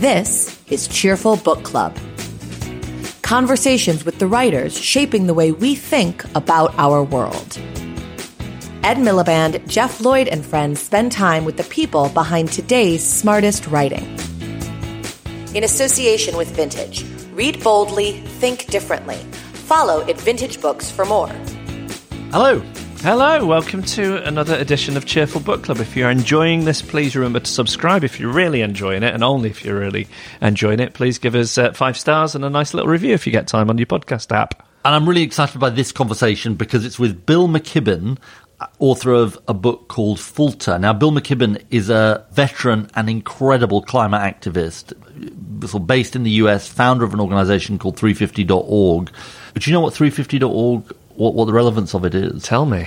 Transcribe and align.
This 0.00 0.60
is 0.68 0.88
Cheerful 0.88 1.38
Book 1.38 1.62
Club. 1.62 1.96
Conversations 3.22 4.04
with 4.04 4.18
the 4.18 4.26
writers 4.26 4.78
shaping 4.78 5.26
the 5.26 5.32
way 5.32 5.52
we 5.52 5.74
think 5.74 6.22
about 6.34 6.74
our 6.78 7.02
world. 7.02 7.58
Ed 8.84 8.98
Miliband, 8.98 9.66
Geoff 9.66 10.02
Lloyd, 10.02 10.28
and 10.28 10.44
friends 10.44 10.82
spend 10.82 11.12
time 11.12 11.46
with 11.46 11.56
the 11.56 11.64
people 11.64 12.10
behind 12.10 12.52
today's 12.52 13.02
smartest 13.02 13.68
writing. 13.68 14.04
In 15.54 15.64
association 15.64 16.36
with 16.36 16.54
Vintage, 16.54 17.06
read 17.32 17.64
boldly, 17.64 18.20
think 18.20 18.66
differently. 18.66 19.16
Follow 19.64 20.02
at 20.02 20.20
Vintage 20.20 20.60
Books 20.60 20.90
for 20.90 21.06
more. 21.06 21.32
Hello. 22.32 22.62
Hello, 23.00 23.44
welcome 23.46 23.82
to 23.82 24.26
another 24.26 24.56
edition 24.56 24.96
of 24.96 25.04
Cheerful 25.04 25.40
Book 25.40 25.62
Club. 25.62 25.78
If 25.78 25.94
you're 25.94 26.10
enjoying 26.10 26.64
this, 26.64 26.82
please 26.82 27.14
remember 27.14 27.38
to 27.38 27.50
subscribe 27.50 28.02
if 28.02 28.18
you're 28.18 28.32
really 28.32 28.62
enjoying 28.62 29.02
it, 29.04 29.14
and 29.14 29.22
only 29.22 29.50
if 29.50 29.64
you're 29.64 29.78
really 29.78 30.08
enjoying 30.40 30.80
it. 30.80 30.94
Please 30.94 31.18
give 31.18 31.34
us 31.34 31.56
uh, 31.56 31.72
five 31.72 31.96
stars 31.96 32.34
and 32.34 32.44
a 32.44 32.50
nice 32.50 32.74
little 32.74 32.90
review 32.90 33.12
if 33.14 33.24
you 33.26 33.30
get 33.30 33.46
time 33.46 33.70
on 33.70 33.78
your 33.78 33.86
podcast 33.86 34.34
app. 34.34 34.66
And 34.84 34.94
I'm 34.94 35.08
really 35.08 35.22
excited 35.22 35.60
by 35.60 35.70
this 35.70 35.92
conversation 35.92 36.54
because 36.54 36.84
it's 36.84 36.98
with 36.98 37.26
Bill 37.26 37.46
McKibben, 37.48 38.18
author 38.78 39.12
of 39.12 39.38
a 39.46 39.54
book 39.54 39.88
called 39.88 40.18
Falter. 40.18 40.78
Now, 40.78 40.92
Bill 40.92 41.12
McKibben 41.12 41.64
is 41.70 41.90
a 41.90 42.26
veteran 42.32 42.90
and 42.94 43.08
incredible 43.08 43.82
climate 43.82 44.22
activist, 44.22 44.94
based 45.86 46.16
in 46.16 46.24
the 46.24 46.30
US, 46.30 46.66
founder 46.66 47.04
of 47.04 47.14
an 47.14 47.20
organization 47.20 47.78
called 47.78 47.96
350.org. 47.96 49.12
But 49.54 49.66
you 49.66 49.72
know 49.72 49.80
what 49.80 49.94
350.org 49.94 50.92
what, 51.16 51.34
what 51.34 51.46
the 51.46 51.52
relevance 51.52 51.94
of 51.94 52.04
it 52.04 52.14
is. 52.14 52.42
Tell 52.42 52.66
me. 52.66 52.84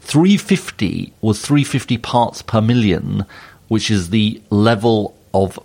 350 0.00 1.12
was 1.20 1.40
350 1.44 1.98
parts 1.98 2.42
per 2.42 2.60
million, 2.60 3.26
which 3.68 3.90
is 3.90 4.10
the 4.10 4.40
level 4.50 5.16
of 5.34 5.58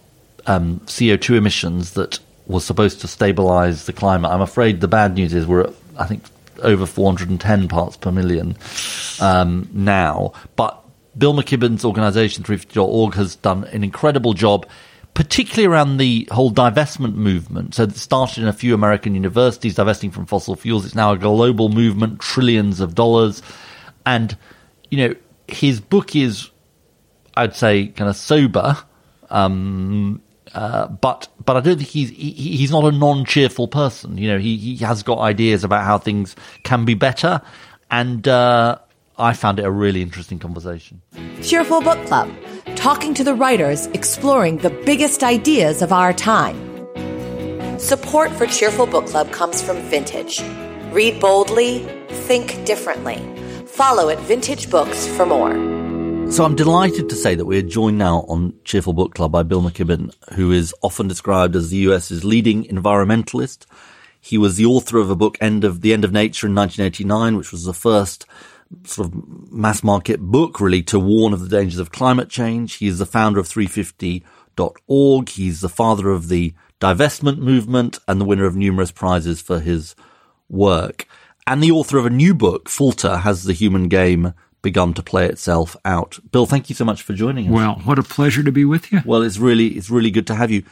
um, 0.47 0.79
CO2 0.85 1.37
emissions 1.37 1.93
that 1.93 2.19
was 2.47 2.65
supposed 2.65 3.01
to 3.01 3.07
stabilize 3.07 3.85
the 3.85 3.93
climate. 3.93 4.31
I'm 4.31 4.41
afraid 4.41 4.81
the 4.81 4.87
bad 4.87 5.13
news 5.13 5.33
is 5.33 5.45
we're 5.45 5.61
at, 5.61 5.73
I 5.97 6.05
think, 6.05 6.23
over 6.63 6.85
410 6.85 7.67
parts 7.67 7.97
per 7.97 8.11
million 8.11 8.55
um, 9.19 9.69
now. 9.71 10.33
But 10.55 10.83
Bill 11.17 11.33
McKibben's 11.33 11.85
organization, 11.85 12.43
350.org, 12.43 13.13
has 13.15 13.35
done 13.35 13.65
an 13.65 13.83
incredible 13.83 14.33
job 14.33 14.65
particularly 15.13 15.67
around 15.67 15.97
the 15.97 16.27
whole 16.31 16.51
divestment 16.51 17.15
movement. 17.15 17.75
So 17.75 17.83
it 17.83 17.95
started 17.95 18.41
in 18.41 18.47
a 18.47 18.53
few 18.53 18.73
American 18.73 19.13
universities 19.15 19.75
divesting 19.75 20.11
from 20.11 20.25
fossil 20.25 20.55
fuels. 20.55 20.85
It's 20.85 20.95
now 20.95 21.11
a 21.11 21.17
global 21.17 21.69
movement, 21.69 22.19
trillions 22.19 22.79
of 22.79 22.95
dollars. 22.95 23.41
And, 24.05 24.37
you 24.89 24.97
know, 24.97 25.15
his 25.47 25.81
book 25.81 26.15
is, 26.15 26.49
I'd 27.35 27.55
say, 27.55 27.87
kind 27.87 28.09
of 28.09 28.15
sober. 28.15 28.77
Um, 29.29 30.21
uh, 30.53 30.87
but 30.87 31.29
but 31.45 31.55
I 31.55 31.61
don't 31.61 31.77
think 31.77 31.89
he's 31.89 32.09
he, 32.09 32.31
he's 32.31 32.71
not 32.71 32.83
a 32.83 32.91
non 32.91 33.23
cheerful 33.23 33.69
person. 33.69 34.17
You 34.17 34.33
know, 34.33 34.37
he 34.37 34.57
he 34.57 34.77
has 34.77 35.01
got 35.01 35.19
ideas 35.19 35.63
about 35.63 35.85
how 35.85 35.97
things 35.97 36.35
can 36.63 36.83
be 36.83 36.93
better, 36.93 37.41
and 37.89 38.27
uh, 38.27 38.77
I 39.17 39.33
found 39.33 39.59
it 39.59 39.65
a 39.65 39.71
really 39.71 40.01
interesting 40.01 40.39
conversation. 40.39 41.01
Cheerful 41.43 41.81
Book 41.81 42.05
Club, 42.07 42.29
talking 42.75 43.13
to 43.15 43.23
the 43.23 43.33
writers, 43.33 43.87
exploring 43.87 44.57
the 44.57 44.69
biggest 44.85 45.23
ideas 45.23 45.81
of 45.81 45.91
our 45.91 46.13
time. 46.13 46.57
Support 47.79 48.31
for 48.31 48.45
Cheerful 48.45 48.85
Book 48.85 49.07
Club 49.07 49.31
comes 49.31 49.61
from 49.61 49.77
Vintage. 49.89 50.41
Read 50.91 51.19
boldly, 51.19 51.79
think 52.09 52.63
differently. 52.65 53.17
Follow 53.65 54.09
at 54.09 54.19
Vintage 54.19 54.69
Books 54.69 55.07
for 55.07 55.25
more. 55.25 55.53
So 56.31 56.45
I'm 56.45 56.55
delighted 56.55 57.09
to 57.09 57.15
say 57.15 57.35
that 57.35 57.45
we're 57.45 57.61
joined 57.61 57.97
now 57.97 58.19
on 58.29 58.53
Cheerful 58.63 58.93
Book 58.93 59.15
Club 59.15 59.33
by 59.33 59.43
Bill 59.43 59.61
McKibben, 59.61 60.13
who 60.35 60.51
is 60.51 60.73
often 60.81 61.09
described 61.09 61.55
as 61.57 61.69
the 61.69 61.77
US's 61.77 62.23
leading 62.23 62.63
environmentalist. 62.65 63.65
He 64.21 64.37
was 64.37 64.55
the 64.55 64.65
author 64.65 64.97
of 64.97 65.09
a 65.09 65.15
book, 65.15 65.37
End 65.41 65.65
of 65.65 65.81
the 65.81 65.91
End 65.91 66.05
of 66.05 66.13
Nature 66.13 66.47
in 66.47 66.55
1989, 66.55 67.35
which 67.35 67.51
was 67.51 67.65
the 67.65 67.73
first 67.73 68.25
sort 68.85 69.07
of 69.07 69.51
mass 69.51 69.83
market 69.83 70.19
book 70.19 70.59
really 70.59 70.83
to 70.83 70.99
warn 70.99 71.33
of 71.33 71.41
the 71.41 71.49
dangers 71.49 71.79
of 71.79 71.91
climate 71.91 72.29
change. 72.29 72.75
He 72.75 72.87
is 72.87 72.99
the 72.99 73.05
founder 73.05 73.39
of 73.39 73.47
350.org. 73.47 75.29
He's 75.29 75.61
the 75.61 75.69
father 75.69 76.09
of 76.09 76.27
the 76.29 76.53
divestment 76.79 77.37
movement 77.37 77.99
and 78.07 78.19
the 78.19 78.25
winner 78.25 78.45
of 78.45 78.55
numerous 78.55 78.91
prizes 78.91 79.41
for 79.41 79.59
his 79.59 79.95
work. 80.49 81.05
And 81.47 81.63
the 81.63 81.71
author 81.71 81.97
of 81.97 82.05
a 82.05 82.09
new 82.09 82.33
book, 82.33 82.69
Falter, 82.69 83.17
Has 83.17 83.43
the 83.43 83.53
Human 83.53 83.87
Game 83.87 84.33
Begun 84.61 84.93
to 84.93 85.03
Play 85.03 85.27
Itself 85.27 85.75
Out? 85.85 86.19
Bill, 86.31 86.45
thank 86.45 86.69
you 86.69 86.75
so 86.75 86.85
much 86.85 87.01
for 87.01 87.13
joining 87.13 87.47
us. 87.47 87.51
Well, 87.51 87.81
what 87.83 87.99
a 87.99 88.03
pleasure 88.03 88.43
to 88.43 88.51
be 88.51 88.65
with 88.65 88.91
you. 88.91 89.01
Well, 89.05 89.23
it's 89.23 89.37
really, 89.37 89.67
it's 89.69 89.89
really 89.89 90.11
good 90.11 90.27
to 90.27 90.35
have 90.35 90.51
you. 90.51 90.63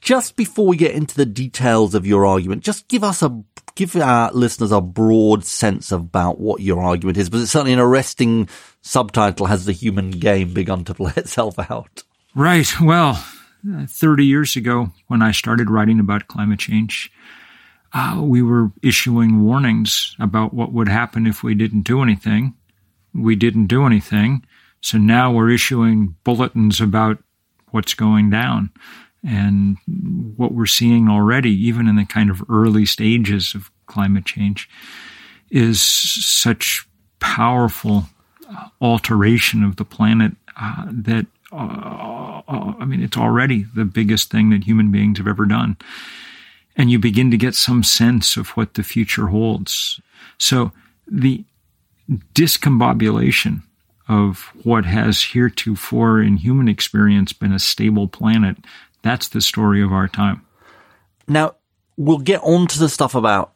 Just 0.00 0.36
before 0.36 0.66
we 0.66 0.76
get 0.76 0.94
into 0.94 1.14
the 1.14 1.26
details 1.26 1.94
of 1.94 2.06
your 2.06 2.24
argument, 2.24 2.62
just 2.62 2.88
give 2.88 3.04
us 3.04 3.22
a 3.22 3.44
give 3.74 3.96
our 3.96 4.32
listeners 4.32 4.72
a 4.72 4.80
broad 4.80 5.44
sense 5.44 5.92
about 5.92 6.40
what 6.40 6.60
your 6.60 6.80
argument 6.82 7.16
is, 7.16 7.30
but 7.30 7.40
it's 7.40 7.50
certainly 7.50 7.72
an 7.72 7.78
arresting 7.78 8.48
subtitle. 8.82 9.46
Has 9.46 9.64
the 9.64 9.72
human 9.72 10.10
game 10.10 10.52
begun 10.52 10.84
to 10.84 10.94
play 10.94 11.12
itself 11.16 11.58
out? 11.58 12.02
Right. 12.34 12.68
Well, 12.80 13.22
uh, 13.70 13.86
30 13.86 14.24
years 14.24 14.56
ago, 14.56 14.90
when 15.08 15.22
I 15.22 15.32
started 15.32 15.70
writing 15.70 16.00
about 16.00 16.28
climate 16.28 16.60
change, 16.60 17.10
uh, 17.92 18.20
we 18.22 18.42
were 18.42 18.70
issuing 18.82 19.42
warnings 19.44 20.14
about 20.18 20.54
what 20.54 20.72
would 20.72 20.88
happen 20.88 21.26
if 21.26 21.42
we 21.42 21.54
didn't 21.54 21.82
do 21.82 22.02
anything. 22.02 22.54
We 23.12 23.34
didn't 23.34 23.66
do 23.66 23.84
anything. 23.84 24.44
So 24.80 24.96
now 24.96 25.32
we're 25.32 25.50
issuing 25.50 26.16
bulletins 26.24 26.80
about 26.80 27.18
what's 27.70 27.94
going 27.94 28.30
down. 28.30 28.70
And 29.22 29.76
what 30.36 30.52
we're 30.52 30.66
seeing 30.66 31.08
already, 31.08 31.50
even 31.50 31.86
in 31.86 31.96
the 31.96 32.06
kind 32.06 32.30
of 32.30 32.42
early 32.48 32.86
stages 32.86 33.54
of 33.54 33.70
climate 33.86 34.24
change, 34.24 34.68
is 35.50 35.80
such 35.80 36.86
powerful 37.18 38.04
uh, 38.48 38.68
alteration 38.80 39.62
of 39.62 39.76
the 39.76 39.84
planet 39.84 40.32
uh, 40.60 40.86
that, 40.86 41.26
uh, 41.52 42.42
uh, 42.48 42.74
I 42.78 42.84
mean, 42.84 43.02
it's 43.02 43.16
already 43.16 43.66
the 43.74 43.84
biggest 43.84 44.30
thing 44.30 44.50
that 44.50 44.64
human 44.64 44.90
beings 44.90 45.18
have 45.18 45.28
ever 45.28 45.44
done. 45.44 45.76
And 46.76 46.90
you 46.90 46.98
begin 46.98 47.30
to 47.30 47.36
get 47.36 47.54
some 47.54 47.82
sense 47.82 48.36
of 48.36 48.50
what 48.50 48.74
the 48.74 48.82
future 48.82 49.26
holds. 49.26 50.00
So 50.38 50.72
the 51.06 51.44
discombobulation 52.34 53.62
of 54.08 54.50
what 54.64 54.84
has 54.84 55.22
heretofore 55.22 56.20
in 56.20 56.36
human 56.36 56.68
experience 56.68 57.32
been 57.32 57.52
a 57.52 57.58
stable 57.58 58.08
planet 58.08 58.56
that's 59.02 59.28
the 59.28 59.40
story 59.40 59.82
of 59.82 59.92
our 59.92 60.08
time. 60.08 60.46
Now, 61.28 61.56
we'll 61.96 62.18
get 62.18 62.42
on 62.42 62.66
to 62.68 62.78
the 62.78 62.88
stuff 62.88 63.14
about 63.14 63.52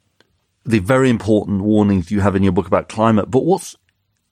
the 0.64 0.78
very 0.78 1.10
important 1.10 1.62
warnings 1.62 2.10
you 2.10 2.20
have 2.20 2.36
in 2.36 2.42
your 2.42 2.52
book 2.52 2.66
about 2.66 2.88
climate. 2.88 3.30
But 3.30 3.44
what's 3.44 3.76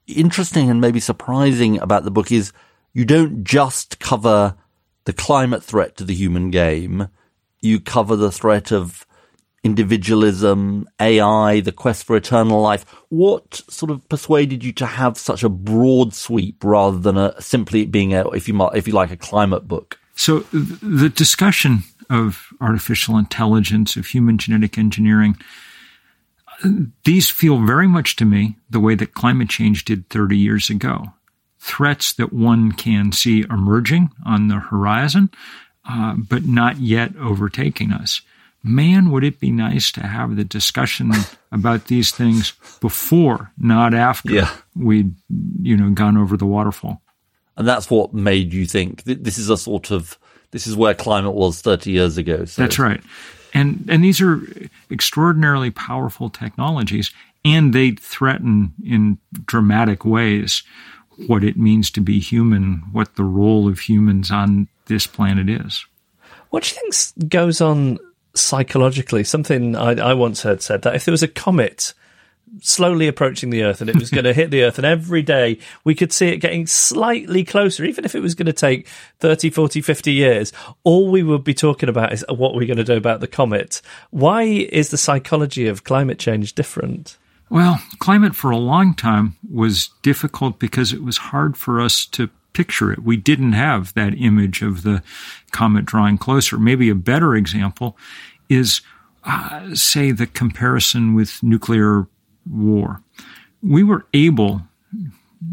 interesting 0.07 0.71
and 0.71 0.81
maybe 0.81 1.01
surprising 1.01 1.79
about 1.79 2.05
the 2.05 2.11
book 2.11 2.33
is 2.33 2.53
you 2.93 3.05
don't 3.05 3.45
just 3.45 3.99
cover 3.99 4.57
the 5.05 5.13
climate 5.13 5.63
threat 5.63 5.97
to 5.97 6.05
the 6.05 6.15
human 6.15 6.51
game. 6.51 7.09
You 7.61 7.81
cover 7.81 8.17
the 8.17 8.33
threat 8.33 8.73
of 8.73 9.07
individualism, 9.65 10.89
AI, 11.01 11.61
the 11.61 11.73
quest 11.73 12.05
for 12.05 12.17
eternal 12.17 12.61
life. 12.61 12.85
What 13.09 13.63
sort 13.69 13.91
of 13.91 14.09
persuaded 14.09 14.65
you 14.65 14.73
to 14.75 14.87
have 14.87 15.17
such 15.17 15.45
a 15.45 15.49
broad 15.49 16.15
sweep 16.15 16.65
rather 16.65 16.99
than 16.99 17.17
a 17.17 17.41
simply 17.41 17.87
being 17.87 18.13
a, 18.15 18.29
if 18.31 18.49
you 18.49 18.71
if 18.71 18.89
you 18.89 18.95
like, 18.95 19.11
a 19.11 19.17
climate 19.17 19.69
book? 19.69 19.99
So 20.15 20.41
the 20.53 21.09
discussion 21.09 21.85
of 22.11 22.49
artificial 22.61 23.17
intelligence, 23.17 23.97
of 23.97 24.07
human 24.07 24.39
genetic 24.39 24.77
engineering, 24.79 25.37
these 27.05 27.31
feel 27.31 27.65
very 27.65 27.89
much 27.89 28.17
to 28.17 28.25
me 28.25 28.57
the 28.71 28.81
way 28.81 28.95
that 28.95 29.15
climate 29.15 29.49
change 29.49 29.85
did 29.85 30.09
30 30.11 30.37
years 30.37 30.71
ago. 30.71 31.13
Threats 31.59 32.13
that 32.15 32.33
one 32.33 32.73
can 32.73 33.13
see 33.13 33.45
emerging 33.49 34.11
on 34.27 34.49
the 34.49 34.57
horizon, 34.57 35.31
uh, 35.89 36.15
but 36.17 36.45
not 36.45 36.79
yet 36.79 37.17
overtaking 37.17 37.93
us. 37.93 38.21
Man, 38.65 39.11
would 39.11 39.25
it 39.25 39.41
be 39.41 39.51
nice 39.51 39.91
to 39.93 40.07
have 40.07 40.37
the 40.37 40.45
discussion 40.45 41.13
about 41.51 41.87
these 41.87 42.13
things 42.13 42.53
before, 42.81 43.51
not 43.59 43.93
after 43.93 44.33
yeah. 44.33 44.55
we'd, 44.77 45.15
you 45.61 45.77
know, 45.77 45.91
gone 45.91 46.17
over 46.17 46.37
the 46.37 46.47
waterfall. 46.47 47.02
And 47.57 47.67
that's 47.67 47.91
what 47.91 48.15
made 48.15 48.53
you 48.53 48.67
think 48.67 49.05
this 49.05 49.39
is 49.39 49.51
a 49.51 49.57
sort 49.57 49.91
of 49.91 50.19
this 50.51 50.67
is 50.67 50.77
where 50.77 50.95
climate 50.95 51.35
was 51.35 51.61
30 51.63 51.91
years 51.91 52.19
ago. 52.19 52.45
So. 52.45 52.63
That's 52.63 52.79
right. 52.79 53.03
And 53.55 53.87
and 53.89 54.05
these 54.05 54.21
are 54.21 54.41
extraordinarily 54.91 55.71
powerful 55.71 56.31
technologies 56.31 57.11
and 57.45 57.73
they 57.73 57.93
threaten 57.93 58.73
in 58.85 59.19
dramatic 59.47 60.05
ways 60.05 60.63
what 61.27 61.45
it 61.45 61.57
means 61.57 61.91
to 61.91 62.01
be 62.01 62.19
human, 62.19 62.83
what 62.93 63.17
the 63.17 63.25
role 63.25 63.69
of 63.69 63.81
humans 63.81 64.31
on 64.31 64.69
this 64.87 65.07
planet 65.07 65.49
is. 65.49 65.85
What 66.51 66.65
do 66.65 66.75
you 66.75 66.93
think 66.93 67.29
goes 67.31 67.61
on 67.61 67.99
psychologically? 68.35 69.25
Something 69.25 69.77
I, 69.77 69.93
I 69.93 70.15
once 70.15 70.43
heard 70.43 70.63
said 70.63 70.83
that 70.83 70.95
if 70.95 71.05
there 71.05 71.13
was 71.13 71.23
a 71.23 71.29
comet 71.29 71.95
slowly 72.61 73.09
approaching 73.09 73.51
the 73.51 73.63
Earth 73.63 73.81
and 73.81 73.89
it 73.89 73.97
was 73.97 74.11
going 74.11 74.25
to 74.25 74.33
hit 74.33 74.51
the 74.51 74.63
Earth. 74.63 74.79
And 74.79 74.87
every 74.87 75.23
day 75.23 75.59
we 75.85 75.95
could 75.95 76.13
see 76.13 76.29
it 76.29 76.39
getting 76.39 76.67
slightly 76.67 77.45
closer, 77.45 77.85
even 77.85 78.05
if 78.05 78.15
it 78.15 78.21
was 78.21 78.35
going 78.35 78.47
to 78.47 78.53
take 78.53 78.89
30, 79.21 79.51
40, 79.51 79.81
50 79.81 80.13
years. 80.13 80.53
All 80.85 81.11
we 81.11 81.23
would 81.23 81.45
be 81.45 81.55
talking 81.55 81.89
about 81.89 82.13
is 82.13 82.25
what 82.29 82.55
we're 82.55 82.67
going 82.67 82.77
to 82.77 82.85
do 82.85 82.97
about 82.97 83.21
the 83.21 83.29
comet. 83.29 83.81
Why 84.11 84.43
is 84.43 84.91
the 84.91 84.99
psychology 84.99 85.67
of 85.67 85.85
climate 85.85 86.19
change 86.19 86.55
different? 86.55 87.17
Well, 87.49 87.83
climate 87.99 88.35
for 88.35 88.51
a 88.51 88.57
long 88.57 88.95
time 88.95 89.37
was 89.51 89.91
difficult 90.01 90.59
because 90.59 90.93
it 90.93 91.03
was 91.03 91.19
hard 91.19 91.57
for 91.57 91.81
us 91.81 92.07
to 92.07 92.31
picture 92.53 92.93
it. 92.93 93.03
We 93.03 93.17
didn't 93.17 93.53
have 93.53 93.93
that 93.95 94.15
image 94.19 94.63
of 94.63 94.83
the 94.83 95.03
comet 95.51 95.85
drawing 95.85 96.19
closer. 96.19 96.59
Maybe 96.59 96.89
a 96.89 96.95
better 96.95 97.35
example 97.35 97.97
is, 98.49 98.81
uh, 99.25 99.75
say, 99.75 100.13
the 100.13 100.27
comparison 100.27 101.15
with 101.15 101.43
nuclear 101.43 102.07
war. 102.49 103.03
We 103.63 103.83
were 103.83 104.07
able, 104.13 104.63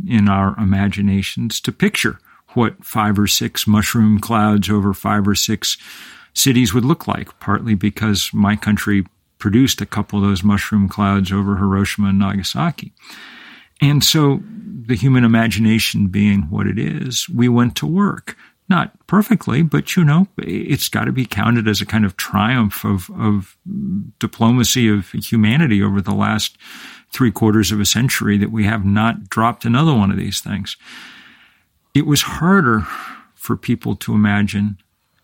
in 0.07 0.27
our 0.29 0.55
imaginations, 0.57 1.59
to 1.61 1.71
picture 1.71 2.19
what 2.49 2.83
five 2.83 3.19
or 3.19 3.27
six 3.27 3.67
mushroom 3.67 4.19
clouds 4.19 4.69
over 4.69 4.93
five 4.93 5.27
or 5.27 5.35
six 5.35 5.77
cities 6.33 6.73
would 6.73 6.85
look 6.85 7.07
like, 7.07 7.39
partly 7.39 7.75
because 7.75 8.31
my 8.33 8.55
country 8.55 9.05
produced 9.37 9.81
a 9.81 9.85
couple 9.85 10.19
of 10.19 10.25
those 10.25 10.43
mushroom 10.43 10.89
clouds 10.89 11.31
over 11.31 11.57
Hiroshima 11.57 12.09
and 12.09 12.19
Nagasaki. 12.19 12.93
And 13.81 14.03
so, 14.03 14.41
the 14.87 14.95
human 14.95 15.23
imagination 15.23 16.07
being 16.07 16.43
what 16.49 16.67
it 16.67 16.79
is, 16.79 17.29
we 17.29 17.47
went 17.47 17.75
to 17.77 17.85
work 17.85 18.35
not 18.69 19.07
perfectly, 19.07 19.61
but 19.61 19.95
you 19.95 20.03
know, 20.03 20.27
it's 20.37 20.89
got 20.89 21.05
to 21.05 21.11
be 21.11 21.25
counted 21.25 21.67
as 21.67 21.81
a 21.81 21.85
kind 21.85 22.05
of 22.05 22.15
triumph 22.17 22.85
of, 22.85 23.09
of 23.17 23.57
diplomacy 24.19 24.87
of 24.87 25.09
humanity 25.11 25.81
over 25.81 26.01
the 26.01 26.13
last 26.13 26.57
three 27.11 27.31
quarters 27.31 27.71
of 27.71 27.79
a 27.79 27.85
century 27.85 28.37
that 28.37 28.51
we 28.51 28.65
have 28.65 28.85
not 28.85 29.29
dropped 29.29 29.65
another 29.65 29.93
one 29.93 30.11
of 30.11 30.17
these 30.17 30.39
things. 30.39 30.77
It 31.95 32.05
was 32.05 32.21
harder 32.21 32.81
for 33.33 33.57
people 33.57 33.95
to 33.95 34.13
imagine 34.13 34.77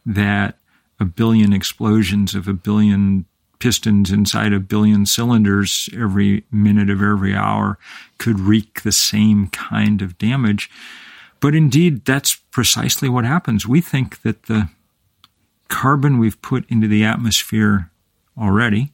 that 0.05 0.57
a 0.99 1.05
billion 1.05 1.53
explosions 1.53 2.33
of 2.33 2.47
a 2.47 2.53
billion 2.53 3.25
pistons 3.59 4.11
inside 4.11 4.53
a 4.53 4.59
billion 4.59 5.05
cylinders 5.05 5.89
every 5.95 6.43
minute 6.51 6.89
of 6.89 7.01
every 7.01 7.35
hour 7.35 7.77
could 8.17 8.39
wreak 8.39 8.81
the 8.81 8.91
same 8.91 9.47
kind 9.47 10.01
of 10.01 10.17
damage 10.17 10.69
but 11.45 11.53
indeed, 11.53 12.05
that's 12.05 12.37
precisely 12.49 13.07
what 13.07 13.23
happens. 13.23 13.67
We 13.67 13.79
think 13.79 14.23
that 14.23 14.47
the 14.47 14.67
carbon 15.67 16.17
we've 16.17 16.41
put 16.41 16.67
into 16.71 16.87
the 16.87 17.03
atmosphere 17.03 17.91
already 18.35 18.93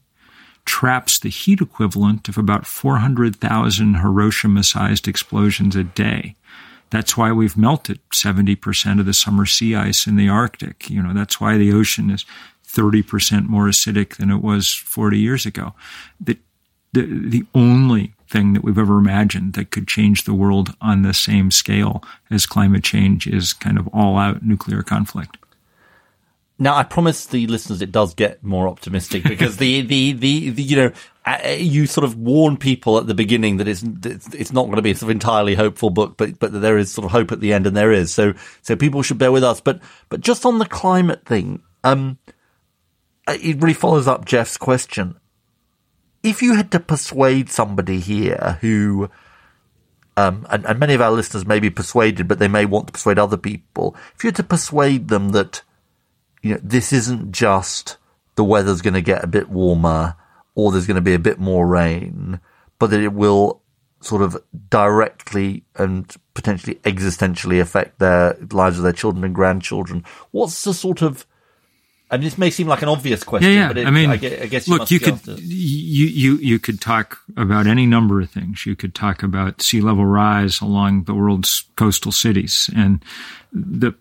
traps 0.65 1.17
the 1.17 1.29
heat 1.29 1.61
equivalent 1.61 2.27
of 2.27 2.37
about 2.37 2.67
400,000 2.67 3.93
Hiroshima 3.93 4.63
sized 4.63 5.07
explosions 5.07 5.77
a 5.77 5.85
day. 5.85 6.35
That's 6.89 7.15
why 7.15 7.31
we've 7.31 7.55
melted 7.55 8.01
70% 8.09 8.99
of 8.99 9.05
the 9.05 9.13
summer 9.13 9.45
sea 9.45 9.73
ice 9.73 10.05
in 10.05 10.17
the 10.17 10.27
Arctic. 10.27 10.89
You 10.89 11.01
know, 11.01 11.13
that's 11.13 11.39
why 11.39 11.57
the 11.57 11.71
ocean 11.71 12.09
is 12.09 12.25
30% 12.67 13.47
more 13.47 13.67
acidic 13.67 14.17
than 14.17 14.29
it 14.29 14.41
was 14.41 14.73
40 14.73 15.17
years 15.17 15.45
ago. 15.45 15.73
The, 16.19 16.37
the, 16.91 17.03
the 17.03 17.45
only 17.55 18.13
thing 18.31 18.53
that 18.53 18.63
we've 18.63 18.77
ever 18.77 18.97
imagined 18.97 19.53
that 19.53 19.71
could 19.71 19.87
change 19.87 20.23
the 20.23 20.33
world 20.33 20.75
on 20.81 21.01
the 21.01 21.13
same 21.13 21.51
scale 21.51 22.03
as 22.29 22.45
climate 22.45 22.83
change 22.83 23.27
is 23.27 23.53
kind 23.53 23.77
of 23.77 23.87
all 23.89 24.17
out 24.17 24.41
nuclear 24.41 24.81
conflict. 24.81 25.37
Now, 26.57 26.75
I 26.75 26.83
promise 26.83 27.25
the 27.25 27.47
listeners 27.47 27.81
it 27.81 27.91
does 27.91 28.13
get 28.13 28.43
more 28.43 28.67
optimistic 28.67 29.23
because 29.23 29.57
the, 29.57 29.81
the, 29.81 30.13
the, 30.13 30.49
the, 30.51 30.61
you 30.61 30.75
know, 30.75 30.91
uh, 31.25 31.55
you 31.57 31.87
sort 31.87 32.05
of 32.05 32.17
warn 32.17 32.55
people 32.55 32.99
at 32.99 33.07
the 33.07 33.15
beginning 33.15 33.57
that 33.57 33.67
it's, 33.67 33.83
it's 33.83 34.53
not 34.53 34.65
going 34.65 34.75
to 34.75 34.83
be 34.83 34.91
a 34.91 34.95
sort 34.95 35.07
of 35.07 35.09
entirely 35.09 35.55
hopeful 35.55 35.89
book, 35.89 36.17
but, 36.17 36.37
but 36.37 36.51
there 36.51 36.77
is 36.77 36.91
sort 36.91 37.05
of 37.05 37.11
hope 37.11 37.31
at 37.31 37.39
the 37.39 37.51
end 37.51 37.65
and 37.65 37.75
there 37.75 37.91
is. 37.91 38.13
So, 38.13 38.33
so 38.61 38.75
people 38.75 39.01
should 39.01 39.17
bear 39.17 39.31
with 39.31 39.43
us. 39.43 39.59
But, 39.59 39.81
but 40.09 40.21
just 40.21 40.45
on 40.45 40.59
the 40.59 40.67
climate 40.67 41.25
thing, 41.25 41.63
um, 41.83 42.19
it 43.27 43.59
really 43.59 43.73
follows 43.73 44.07
up 44.07 44.25
Geoff's 44.25 44.57
question 44.57 45.19
if 46.23 46.41
you 46.41 46.55
had 46.55 46.71
to 46.71 46.79
persuade 46.79 47.49
somebody 47.49 47.99
here 47.99 48.57
who, 48.61 49.09
um, 50.17 50.45
and, 50.49 50.65
and, 50.65 50.79
many 50.79 50.93
of 50.93 51.01
our 51.01 51.11
listeners 51.11 51.45
may 51.45 51.59
be 51.59 51.69
persuaded, 51.69 52.27
but 52.27 52.39
they 52.39 52.47
may 52.47 52.65
want 52.65 52.87
to 52.87 52.93
persuade 52.93 53.17
other 53.17 53.37
people. 53.37 53.95
If 54.15 54.23
you 54.23 54.27
had 54.27 54.35
to 54.35 54.43
persuade 54.43 55.07
them 55.07 55.29
that, 55.29 55.61
you 56.41 56.53
know, 56.53 56.59
this 56.63 56.93
isn't 56.93 57.31
just 57.31 57.97
the 58.35 58.43
weather's 58.43 58.81
going 58.81 58.93
to 58.93 59.01
get 59.01 59.23
a 59.23 59.27
bit 59.27 59.49
warmer 59.49 60.15
or 60.55 60.71
there's 60.71 60.87
going 60.87 60.95
to 60.95 61.01
be 61.01 61.13
a 61.13 61.19
bit 61.19 61.39
more 61.39 61.67
rain, 61.67 62.39
but 62.77 62.89
that 62.91 63.01
it 63.01 63.13
will 63.13 63.61
sort 64.01 64.21
of 64.21 64.41
directly 64.69 65.63
and 65.75 66.15
potentially 66.33 66.75
existentially 66.83 67.61
affect 67.61 67.99
their 67.99 68.35
lives 68.51 68.77
of 68.77 68.83
their 68.83 68.91
children 68.91 69.23
and 69.23 69.35
grandchildren. 69.35 70.03
What's 70.31 70.63
the 70.63 70.73
sort 70.73 71.01
of 71.01 71.25
I 72.11 72.17
mean, 72.17 72.25
this 72.25 72.37
may 72.37 72.49
seem 72.49 72.67
like 72.67 72.81
an 72.81 72.89
obvious 72.89 73.23
question, 73.23 73.51
yeah, 73.53 73.59
yeah. 73.59 73.67
but 73.69 73.77
it, 73.77 73.87
I 73.87 73.91
mean, 73.91 74.09
I 74.09 74.17
guess, 74.17 74.67
you 74.67 74.77
look, 74.77 74.91
you 74.91 74.99
could 74.99 75.25
you, 75.39 76.05
you 76.07 76.35
you 76.37 76.59
could 76.59 76.81
talk 76.81 77.19
about 77.37 77.67
any 77.67 77.85
number 77.85 78.19
of 78.19 78.29
things. 78.29 78.65
You 78.65 78.75
could 78.75 78.93
talk 78.93 79.23
about 79.23 79.61
sea 79.61 79.79
level 79.79 80.05
rise 80.05 80.59
along 80.59 81.05
the 81.05 81.13
world's 81.13 81.63
coastal 81.77 82.11
cities, 82.11 82.69
and 82.75 83.03
the 83.53 83.93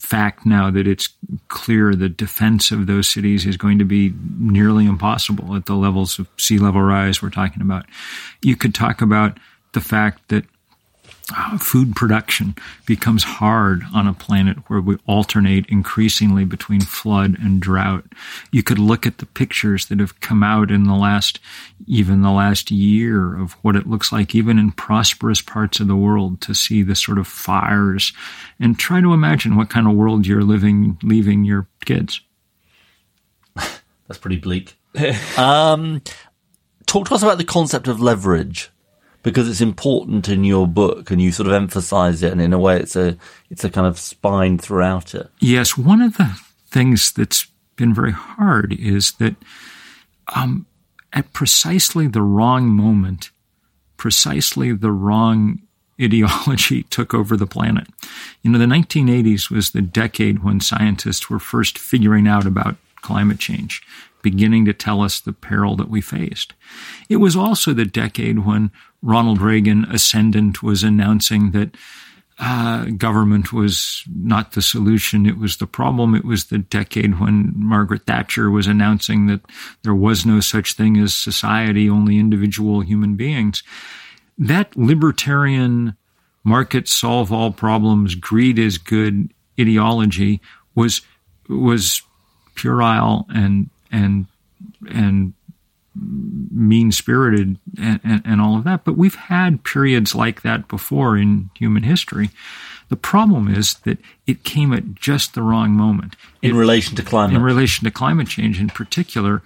fact 0.00 0.44
now 0.44 0.68
that 0.70 0.88
it's 0.88 1.08
clear 1.48 1.94
the 1.94 2.08
defense 2.08 2.72
of 2.72 2.86
those 2.86 3.08
cities 3.08 3.46
is 3.46 3.56
going 3.56 3.78
to 3.78 3.84
be 3.84 4.12
nearly 4.38 4.86
impossible 4.86 5.54
at 5.54 5.66
the 5.66 5.74
levels 5.74 6.18
of 6.18 6.28
sea 6.36 6.58
level 6.58 6.82
rise 6.82 7.22
we're 7.22 7.30
talking 7.30 7.62
about. 7.62 7.86
You 8.42 8.56
could 8.56 8.74
talk 8.74 9.00
about 9.00 9.38
the 9.72 9.80
fact 9.80 10.28
that 10.28 10.44
food 11.58 11.96
production 11.96 12.54
becomes 12.84 13.24
hard 13.24 13.82
on 13.94 14.06
a 14.06 14.12
planet 14.12 14.58
where 14.68 14.80
we 14.80 14.98
alternate 15.06 15.66
increasingly 15.68 16.44
between 16.44 16.82
flood 16.82 17.38
and 17.40 17.60
drought. 17.62 18.04
You 18.52 18.62
could 18.62 18.78
look 18.78 19.06
at 19.06 19.18
the 19.18 19.26
pictures 19.26 19.86
that 19.86 20.00
have 20.00 20.20
come 20.20 20.42
out 20.42 20.70
in 20.70 20.84
the 20.84 20.94
last, 20.94 21.40
even 21.86 22.20
the 22.20 22.30
last 22.30 22.70
year 22.70 23.40
of 23.40 23.52
what 23.62 23.74
it 23.74 23.88
looks 23.88 24.12
like, 24.12 24.34
even 24.34 24.58
in 24.58 24.72
prosperous 24.72 25.40
parts 25.40 25.80
of 25.80 25.88
the 25.88 25.96
world, 25.96 26.42
to 26.42 26.54
see 26.54 26.82
the 26.82 26.94
sort 26.94 27.18
of 27.18 27.26
fires 27.26 28.12
and 28.60 28.78
try 28.78 29.00
to 29.00 29.14
imagine 29.14 29.56
what 29.56 29.70
kind 29.70 29.86
of 29.86 29.94
world 29.94 30.26
you're 30.26 30.42
living, 30.42 30.98
leaving 31.02 31.44
your 31.44 31.66
kids. 31.86 32.20
That's 33.54 34.18
pretty 34.20 34.38
bleak. 34.38 34.76
um, 35.38 36.02
talk 36.84 37.08
to 37.08 37.14
us 37.14 37.22
about 37.22 37.38
the 37.38 37.44
concept 37.44 37.88
of 37.88 37.98
leverage 37.98 38.70
because 39.24 39.48
it's 39.48 39.62
important 39.62 40.28
in 40.28 40.44
your 40.44 40.68
book 40.68 41.10
and 41.10 41.20
you 41.20 41.32
sort 41.32 41.48
of 41.48 41.54
emphasize 41.54 42.22
it 42.22 42.30
and 42.30 42.40
in 42.40 42.52
a 42.52 42.58
way 42.58 42.78
it's 42.78 42.94
a 42.94 43.16
it's 43.50 43.64
a 43.64 43.70
kind 43.70 43.86
of 43.86 43.98
spine 43.98 44.58
throughout 44.58 45.14
it. 45.16 45.28
Yes, 45.40 45.76
one 45.76 46.00
of 46.00 46.16
the 46.16 46.38
things 46.68 47.10
that's 47.10 47.48
been 47.74 47.92
very 47.92 48.12
hard 48.12 48.72
is 48.72 49.12
that 49.12 49.34
um, 50.36 50.66
at 51.12 51.32
precisely 51.32 52.06
the 52.06 52.22
wrong 52.22 52.68
moment, 52.68 53.30
precisely 53.96 54.72
the 54.72 54.92
wrong 54.92 55.60
ideology 56.00 56.82
took 56.90 57.14
over 57.14 57.36
the 57.36 57.46
planet. 57.46 57.88
You 58.42 58.50
know, 58.50 58.58
the 58.58 58.66
1980s 58.66 59.50
was 59.50 59.70
the 59.70 59.82
decade 59.82 60.44
when 60.44 60.60
scientists 60.60 61.30
were 61.30 61.38
first 61.38 61.78
figuring 61.78 62.28
out 62.28 62.46
about 62.46 62.76
climate 63.00 63.38
change, 63.38 63.82
beginning 64.24 64.64
to 64.64 64.72
tell 64.72 65.02
us 65.02 65.20
the 65.20 65.32
peril 65.32 65.76
that 65.76 65.88
we 65.88 66.00
faced. 66.00 66.54
It 67.08 67.18
was 67.18 67.36
also 67.36 67.72
the 67.72 67.84
decade 67.84 68.40
when 68.40 68.72
Ronald 69.02 69.40
Reagan, 69.40 69.84
ascendant, 69.84 70.64
was 70.64 70.82
announcing 70.82 71.52
that 71.52 71.76
uh, 72.40 72.86
government 72.96 73.52
was 73.52 74.02
not 74.12 74.52
the 74.52 74.62
solution, 74.62 75.24
it 75.24 75.38
was 75.38 75.58
the 75.58 75.68
problem. 75.68 76.16
It 76.16 76.24
was 76.24 76.46
the 76.46 76.58
decade 76.58 77.20
when 77.20 77.52
Margaret 77.54 78.06
Thatcher 78.06 78.50
was 78.50 78.66
announcing 78.66 79.26
that 79.28 79.42
there 79.82 79.94
was 79.94 80.26
no 80.26 80.40
such 80.40 80.72
thing 80.72 80.96
as 80.96 81.14
society, 81.14 81.88
only 81.88 82.18
individual 82.18 82.80
human 82.80 83.14
beings. 83.14 83.62
That 84.36 84.76
libertarian 84.76 85.96
market 86.42 86.88
solve 86.88 87.32
all 87.32 87.52
problems, 87.52 88.16
greed 88.16 88.58
is 88.58 88.78
good 88.78 89.32
ideology 89.60 90.40
was 90.74 91.02
was 91.48 92.02
puerile 92.54 93.26
and 93.28 93.70
and 93.94 94.26
and 94.88 95.32
mean 95.94 96.90
spirited 96.90 97.56
and, 97.80 98.00
and, 98.02 98.22
and, 98.24 98.40
all 98.40 98.58
of 98.58 98.64
that. 98.64 98.84
But 98.84 98.96
we've 98.96 99.14
had 99.14 99.62
periods 99.62 100.12
like 100.12 100.42
that 100.42 100.66
before 100.66 101.16
in 101.16 101.50
human 101.54 101.84
history. 101.84 102.30
The 102.88 102.96
problem 102.96 103.46
is 103.46 103.74
that 103.84 103.98
it 104.26 104.42
came 104.42 104.72
at 104.72 104.96
just 104.96 105.34
the 105.34 105.42
wrong 105.42 105.70
moment. 105.70 106.16
In 106.42 106.50
It- 106.50 106.58
relation 106.58 106.96
to 106.96 107.02
climate. 107.02 107.36
in 107.36 107.42
relation 107.42 107.84
to 107.84 107.92
climate 107.92 108.26
change 108.26 108.60
in 108.60 108.70
particular, 108.70 109.40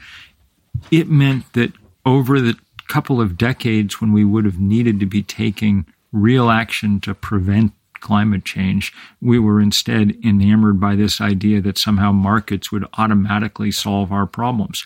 it 0.91 1.11
meant 1.11 1.53
that 1.53 1.73
over 2.07 2.41
the 2.41 2.57
couple 2.89 3.21
of 3.21 3.37
decades 3.37 4.01
when 4.01 4.13
we 4.13 4.25
would 4.25 4.47
have 4.47 4.59
needed 4.59 4.99
to 5.01 5.07
be 5.07 5.23
taking 5.23 5.85
real 6.13 6.49
action 6.51 6.99
to 7.01 7.15
prevent 7.15 7.73
climate 8.01 8.45
change, 8.45 8.93
we 9.21 9.39
were 9.39 9.61
instead 9.61 10.17
enamored 10.25 10.81
by 10.81 10.97
this 10.97 11.21
idea 11.21 11.61
that 11.63 11.79
somehow 11.79 12.13
markets 12.13 12.71
would 12.73 12.87
automatically 12.97 13.71
solve 13.71 14.13
our 14.13 14.27
problems. 14.27 14.85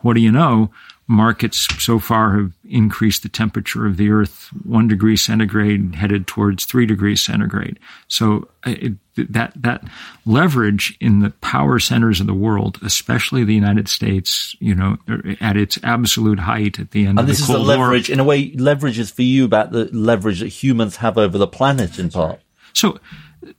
What 0.00 0.14
do 0.14 0.20
you 0.20 0.32
know? 0.32 0.70
Markets 1.10 1.66
so 1.82 1.98
far 1.98 2.36
have 2.36 2.52
increased 2.68 3.22
the 3.22 3.30
temperature 3.30 3.86
of 3.86 3.96
the 3.96 4.10
earth 4.10 4.50
one 4.62 4.86
degree 4.88 5.16
centigrade, 5.16 5.94
headed 5.94 6.26
towards 6.26 6.66
three 6.66 6.84
degrees 6.84 7.24
centigrade. 7.24 7.78
So 8.08 8.48
uh, 8.66 8.74
it, 8.78 8.92
that 9.16 9.54
that 9.56 9.84
leverage 10.26 10.98
in 11.00 11.20
the 11.20 11.30
power 11.40 11.78
centers 11.78 12.20
of 12.20 12.26
the 12.26 12.34
world, 12.34 12.78
especially 12.82 13.42
the 13.42 13.54
United 13.54 13.88
States, 13.88 14.54
you 14.60 14.74
know, 14.74 14.98
at 15.40 15.56
its 15.56 15.78
absolute 15.82 16.40
height 16.40 16.78
at 16.78 16.90
the 16.90 17.06
end 17.06 17.18
and 17.18 17.26
this 17.26 17.40
is 17.40 17.46
the 17.46 17.54
Cold 17.54 17.66
War. 17.66 17.76
leverage, 17.78 18.10
in 18.10 18.20
a 18.20 18.24
way, 18.24 18.52
leverage 18.52 18.98
is 18.98 19.10
for 19.10 19.22
you 19.22 19.46
about 19.46 19.72
the 19.72 19.88
leverage 19.92 20.40
that 20.40 20.48
humans 20.48 20.96
have 20.96 21.16
over 21.16 21.38
the 21.38 21.48
planet 21.48 21.98
in 21.98 22.10
part. 22.10 22.40
So, 22.72 22.98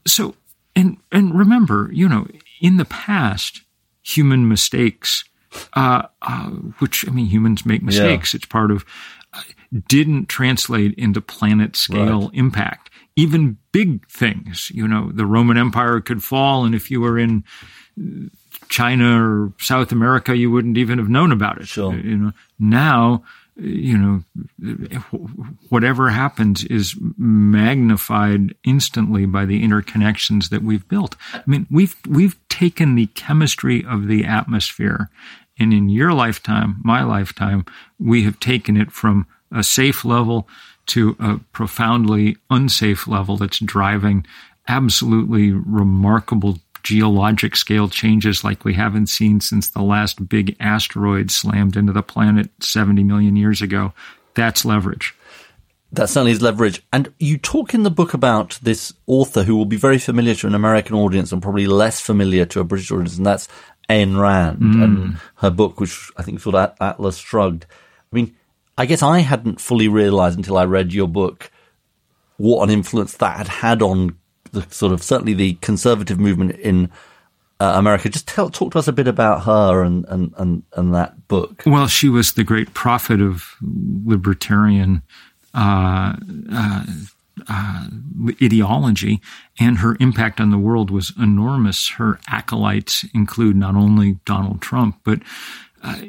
so, 0.05 0.35
and 0.75 0.97
and 1.11 1.37
remember, 1.37 1.89
you 1.93 2.07
know, 2.07 2.27
in 2.61 2.77
the 2.77 2.85
past, 2.85 3.61
human 4.01 4.47
mistakes, 4.47 5.23
uh, 5.73 6.03
uh, 6.21 6.49
which 6.79 7.07
I 7.07 7.11
mean, 7.11 7.27
humans 7.27 7.65
make 7.65 7.83
mistakes. 7.83 8.33
It's 8.33 8.45
part 8.45 8.71
of, 8.71 8.85
uh, 9.33 9.41
didn't 9.87 10.27
translate 10.27 10.93
into 10.95 11.21
planet 11.21 11.75
scale 11.75 12.29
impact. 12.33 12.89
Even 13.15 13.57
big 13.71 14.07
things, 14.09 14.71
you 14.73 14.87
know, 14.87 15.11
the 15.13 15.25
Roman 15.25 15.57
Empire 15.57 15.99
could 15.99 16.23
fall, 16.23 16.65
and 16.65 16.73
if 16.73 16.89
you 16.89 17.01
were 17.01 17.19
in 17.19 17.43
China 18.69 19.21
or 19.21 19.53
South 19.59 19.91
America, 19.91 20.37
you 20.37 20.49
wouldn't 20.51 20.77
even 20.77 20.97
have 20.99 21.09
known 21.09 21.31
about 21.31 21.59
it. 21.59 21.67
Sure. 21.67 21.93
You 21.93 22.17
know, 22.17 22.31
now, 22.59 23.23
you 23.59 23.97
know, 23.97 24.23
whatever 25.69 26.09
happens 26.09 26.63
is 26.63 26.95
magnified 27.17 28.55
instantly 28.63 29.25
by 29.25 29.45
the 29.45 29.63
interconnections 29.63 30.49
that 30.49 30.63
we've 30.63 30.87
built. 30.87 31.15
I 31.33 31.43
mean, 31.45 31.67
we've 31.69 31.95
we've 32.07 32.37
taken 32.49 32.95
the 32.95 33.07
chemistry 33.07 33.85
of 33.85 34.07
the 34.07 34.25
atmosphere, 34.25 35.09
and 35.59 35.73
in 35.73 35.89
your 35.89 36.13
lifetime, 36.13 36.79
my 36.83 37.03
lifetime, 37.03 37.65
we 37.99 38.23
have 38.23 38.39
taken 38.39 38.77
it 38.77 38.91
from 38.91 39.27
a 39.51 39.63
safe 39.63 40.05
level 40.05 40.47
to 40.87 41.15
a 41.19 41.37
profoundly 41.51 42.37
unsafe 42.49 43.07
level 43.07 43.37
that's 43.37 43.59
driving 43.59 44.25
absolutely 44.67 45.51
remarkable 45.51 46.59
geologic 46.83 47.55
scale 47.55 47.89
changes 47.89 48.43
like 48.43 48.65
we 48.65 48.73
haven't 48.73 49.07
seen 49.07 49.41
since 49.41 49.69
the 49.69 49.81
last 49.81 50.27
big 50.29 50.55
asteroid 50.59 51.31
slammed 51.31 51.75
into 51.75 51.93
the 51.93 52.03
planet 52.03 52.49
70 52.59 53.03
million 53.03 53.35
years 53.35 53.61
ago. 53.61 53.93
That's 54.35 54.65
leverage. 54.65 55.15
That 55.91 56.07
certainly 56.07 56.31
is 56.31 56.41
leverage. 56.41 56.83
And 56.93 57.11
you 57.19 57.37
talk 57.37 57.73
in 57.73 57.83
the 57.83 57.89
book 57.89 58.13
about 58.13 58.59
this 58.61 58.93
author 59.07 59.43
who 59.43 59.55
will 59.55 59.65
be 59.65 59.77
very 59.77 59.97
familiar 59.97 60.35
to 60.35 60.47
an 60.47 60.53
American 60.53 60.95
audience 60.95 61.31
and 61.31 61.41
probably 61.41 61.65
less 61.65 61.99
familiar 61.99 62.45
to 62.45 62.59
a 62.59 62.63
British 62.63 62.91
audience, 62.91 63.17
and 63.17 63.25
that's 63.25 63.47
Ayn 63.89 64.19
Rand 64.19 64.59
mm. 64.59 64.83
and 64.83 65.17
her 65.37 65.49
book, 65.49 65.79
which 65.79 66.11
I 66.15 66.21
think 66.21 66.37
is 66.37 66.43
called 66.43 66.73
Atlas 66.79 67.17
Shrugged. 67.17 67.65
I 68.11 68.15
mean, 68.15 68.35
I 68.77 68.85
guess 68.85 69.01
I 69.01 69.19
hadn't 69.19 69.59
fully 69.59 69.87
realized 69.87 70.37
until 70.37 70.57
I 70.57 70.65
read 70.65 70.93
your 70.93 71.07
book 71.07 71.51
what 72.37 72.63
an 72.63 72.69
influence 72.69 73.15
that 73.17 73.37
had 73.37 73.47
had 73.47 73.81
on 73.81 74.18
the 74.51 74.65
sort 74.69 74.93
of 74.93 75.03
certainly 75.03 75.33
the 75.33 75.53
conservative 75.55 76.19
movement 76.19 76.51
in 76.59 76.89
uh, 77.59 77.73
America. 77.75 78.09
Just 78.09 78.27
tell, 78.27 78.49
talk 78.49 78.71
to 78.71 78.79
us 78.79 78.87
a 78.87 78.93
bit 78.93 79.07
about 79.07 79.43
her 79.43 79.83
and, 79.83 80.05
and, 80.07 80.33
and, 80.37 80.63
and 80.73 80.93
that 80.93 81.27
book. 81.27 81.63
Well, 81.65 81.87
she 81.87 82.09
was 82.09 82.33
the 82.33 82.43
great 82.43 82.73
prophet 82.73 83.21
of 83.21 83.55
libertarian 83.61 85.01
uh, 85.53 86.15
uh, 86.51 86.85
uh, 87.49 87.87
ideology, 88.41 89.21
and 89.59 89.79
her 89.79 89.97
impact 89.99 90.39
on 90.39 90.51
the 90.51 90.57
world 90.57 90.91
was 90.91 91.13
enormous. 91.19 91.89
Her 91.91 92.19
acolytes 92.27 93.05
include 93.13 93.55
not 93.55 93.75
only 93.75 94.19
Donald 94.25 94.61
Trump, 94.61 94.99
but 95.03 95.19
uh, 95.83 95.99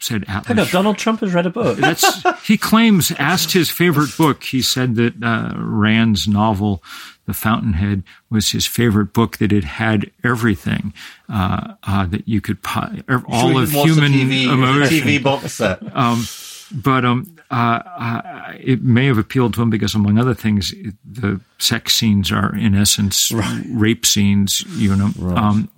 said 0.00 0.24
Atlas. 0.28 0.56
No, 0.56 0.64
Donald 0.66 0.98
Trump 0.98 1.20
has 1.20 1.34
read 1.34 1.46
a 1.46 1.50
book. 1.50 1.78
That's 1.78 2.22
he 2.46 2.56
claims. 2.56 3.10
Asked 3.18 3.52
his 3.52 3.70
favorite 3.70 4.16
book, 4.16 4.44
he 4.44 4.62
said 4.62 4.94
that 4.96 5.14
uh, 5.22 5.54
Rand's 5.56 6.28
novel, 6.28 6.82
The 7.26 7.34
Fountainhead, 7.34 8.02
was 8.30 8.50
his 8.52 8.66
favorite 8.66 9.12
book. 9.12 9.38
That 9.38 9.52
it 9.52 9.64
had 9.64 10.10
everything 10.24 10.92
uh, 11.28 11.74
uh, 11.82 12.06
that 12.06 12.28
you 12.28 12.40
could 12.40 12.62
po- 12.62 12.90
all 13.28 13.58
of 13.58 13.70
human 13.70 14.14
emotion. 14.14 14.98
TV 15.06 15.22
box 15.22 15.52
set. 15.54 15.80
Um, 15.96 16.24
but 16.70 17.04
um, 17.04 17.34
uh, 17.50 17.54
uh, 17.54 18.52
it 18.60 18.82
may 18.82 19.06
have 19.06 19.16
appealed 19.18 19.54
to 19.54 19.62
him 19.62 19.70
because, 19.70 19.94
among 19.94 20.18
other 20.18 20.34
things, 20.34 20.72
it- 20.72 20.94
the 21.10 21.40
sex 21.58 21.94
scenes 21.94 22.30
are 22.30 22.54
in 22.54 22.74
essence 22.74 23.32
rape 23.70 24.04
scenes. 24.06 24.62
You 24.76 24.94
know, 24.94 25.10
um, 25.34 25.68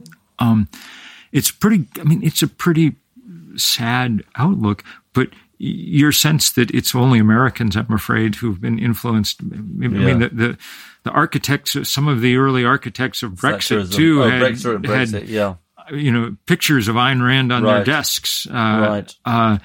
um, 0.40 0.68
it's 1.32 1.50
pretty. 1.50 1.86
I 2.00 2.04
mean, 2.04 2.22
it's 2.22 2.42
a 2.42 2.48
pretty 2.48 2.96
sad 3.56 4.22
outlook. 4.36 4.84
But 5.12 5.28
your 5.58 6.10
sense 6.12 6.50
that 6.52 6.70
it's 6.70 6.94
only 6.94 7.18
Americans, 7.18 7.76
I'm 7.76 7.92
afraid, 7.92 8.36
who've 8.36 8.60
been 8.60 8.78
influenced. 8.78 9.40
I 9.42 9.56
mean, 9.56 9.94
Yeah. 10.00 10.14
the, 10.14 10.28
the 10.28 10.58
the 11.02 11.10
architects, 11.10 11.76
some 11.88 12.08
of 12.08 12.20
the 12.20 12.36
early 12.36 12.64
architects 12.64 13.22
of 13.22 13.32
Brexit 13.32 13.92
too, 13.92 14.22
Oh, 14.22 14.28
had, 14.30 14.42
Brexit, 14.42 14.74
and 14.76 14.86
had 14.86 15.28
yeah. 15.28 15.54
you 15.90 16.12
know 16.12 16.36
pictures 16.46 16.88
of 16.88 16.96
Ayn 16.96 17.24
Rand 17.26 17.52
on 17.52 17.62
their 17.64 17.84
desks. 17.84 18.46
Uh, 18.46 18.52
Right. 18.88 19.14
Uh, 19.24 19.58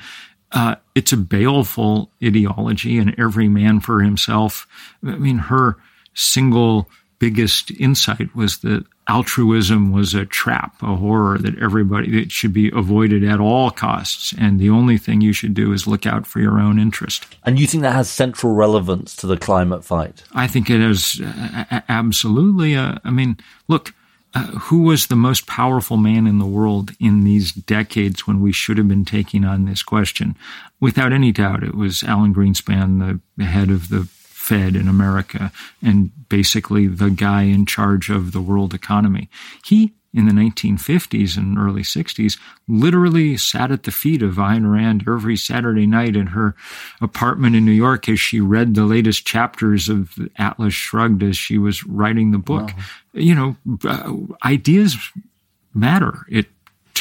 uh, 0.51 0.75
it's 0.95 1.11
a 1.11 1.17
baleful 1.17 2.11
ideology, 2.23 2.97
and 2.97 3.13
every 3.17 3.49
man 3.49 3.79
for 3.81 4.01
himself. 4.01 4.67
I 5.05 5.17
mean, 5.17 5.37
her 5.37 5.77
single 6.13 6.89
biggest 7.19 7.71
insight 7.71 8.35
was 8.35 8.59
that 8.59 8.85
altruism 9.07 9.91
was 9.91 10.13
a 10.13 10.25
trap, 10.25 10.81
a 10.81 10.95
horror 10.95 11.37
that 11.37 11.57
everybody 11.59 12.11
that 12.19 12.31
should 12.31 12.53
be 12.53 12.71
avoided 12.73 13.23
at 13.23 13.39
all 13.39 13.69
costs, 13.71 14.33
and 14.37 14.59
the 14.59 14.69
only 14.69 14.97
thing 14.97 15.21
you 15.21 15.33
should 15.33 15.53
do 15.53 15.71
is 15.71 15.87
look 15.87 16.05
out 16.05 16.25
for 16.25 16.39
your 16.39 16.59
own 16.59 16.79
interest. 16.79 17.25
And 17.43 17.59
you 17.59 17.67
think 17.67 17.83
that 17.83 17.93
has 17.93 18.09
central 18.09 18.53
relevance 18.53 19.15
to 19.17 19.27
the 19.27 19.37
climate 19.37 19.85
fight? 19.85 20.23
I 20.33 20.47
think 20.47 20.69
it 20.69 20.81
is 20.81 21.21
uh, 21.21 21.81
absolutely. 21.87 22.75
Uh, 22.75 22.97
I 23.03 23.11
mean, 23.11 23.37
look, 23.67 23.93
uh, 24.33 24.43
who 24.47 24.81
was 24.81 25.07
the 25.07 25.15
most 25.15 25.47
powerful 25.47 25.97
man 25.97 26.27
in 26.27 26.39
the 26.39 26.45
world 26.45 26.91
in 26.99 27.23
these 27.23 27.53
decades 27.53 28.27
when 28.27 28.41
we 28.41 28.51
should 28.51 28.77
have 28.77 28.87
been 28.87 29.05
taking 29.05 29.45
on 29.45 29.65
this 29.65 29.81
question? 29.81 30.35
Without 30.81 31.13
any 31.13 31.31
doubt, 31.31 31.63
it 31.63 31.75
was 31.75 32.03
Alan 32.03 32.33
Greenspan, 32.33 33.21
the 33.37 33.45
head 33.45 33.69
of 33.69 33.87
the 33.89 34.09
Fed 34.45 34.75
in 34.75 34.87
America, 34.87 35.51
and 35.81 36.11
basically 36.29 36.85
the 36.85 37.09
guy 37.09 37.43
in 37.43 37.65
charge 37.65 38.09
of 38.09 38.31
the 38.31 38.41
world 38.41 38.75
economy. 38.75 39.27
He 39.65 39.93
in 40.13 40.27
the 40.27 40.31
1950s 40.31 41.35
and 41.35 41.57
early 41.57 41.81
60s 41.81 42.39
literally 42.67 43.37
sat 43.37 43.71
at 43.71 43.83
the 43.83 43.91
feet 43.91 44.21
of 44.21 44.35
Ayn 44.35 44.71
Rand 44.71 45.03
every 45.07 45.35
Saturday 45.35 45.87
night 45.87 46.15
in 46.15 46.27
her 46.27 46.55
apartment 47.01 47.55
in 47.55 47.65
New 47.65 47.71
York 47.71 48.07
as 48.07 48.19
she 48.19 48.39
read 48.39 48.75
the 48.75 48.85
latest 48.85 49.25
chapters 49.25 49.89
of 49.89 50.15
Atlas 50.37 50.75
Shrugged 50.75 51.23
as 51.23 51.35
she 51.35 51.57
was 51.57 51.83
writing 51.83 52.29
the 52.29 52.37
book. 52.37 52.69
You 53.13 53.33
know, 53.33 53.55
uh, 53.83 54.13
ideas 54.45 54.95
matter, 55.73 56.25
it 56.29 56.45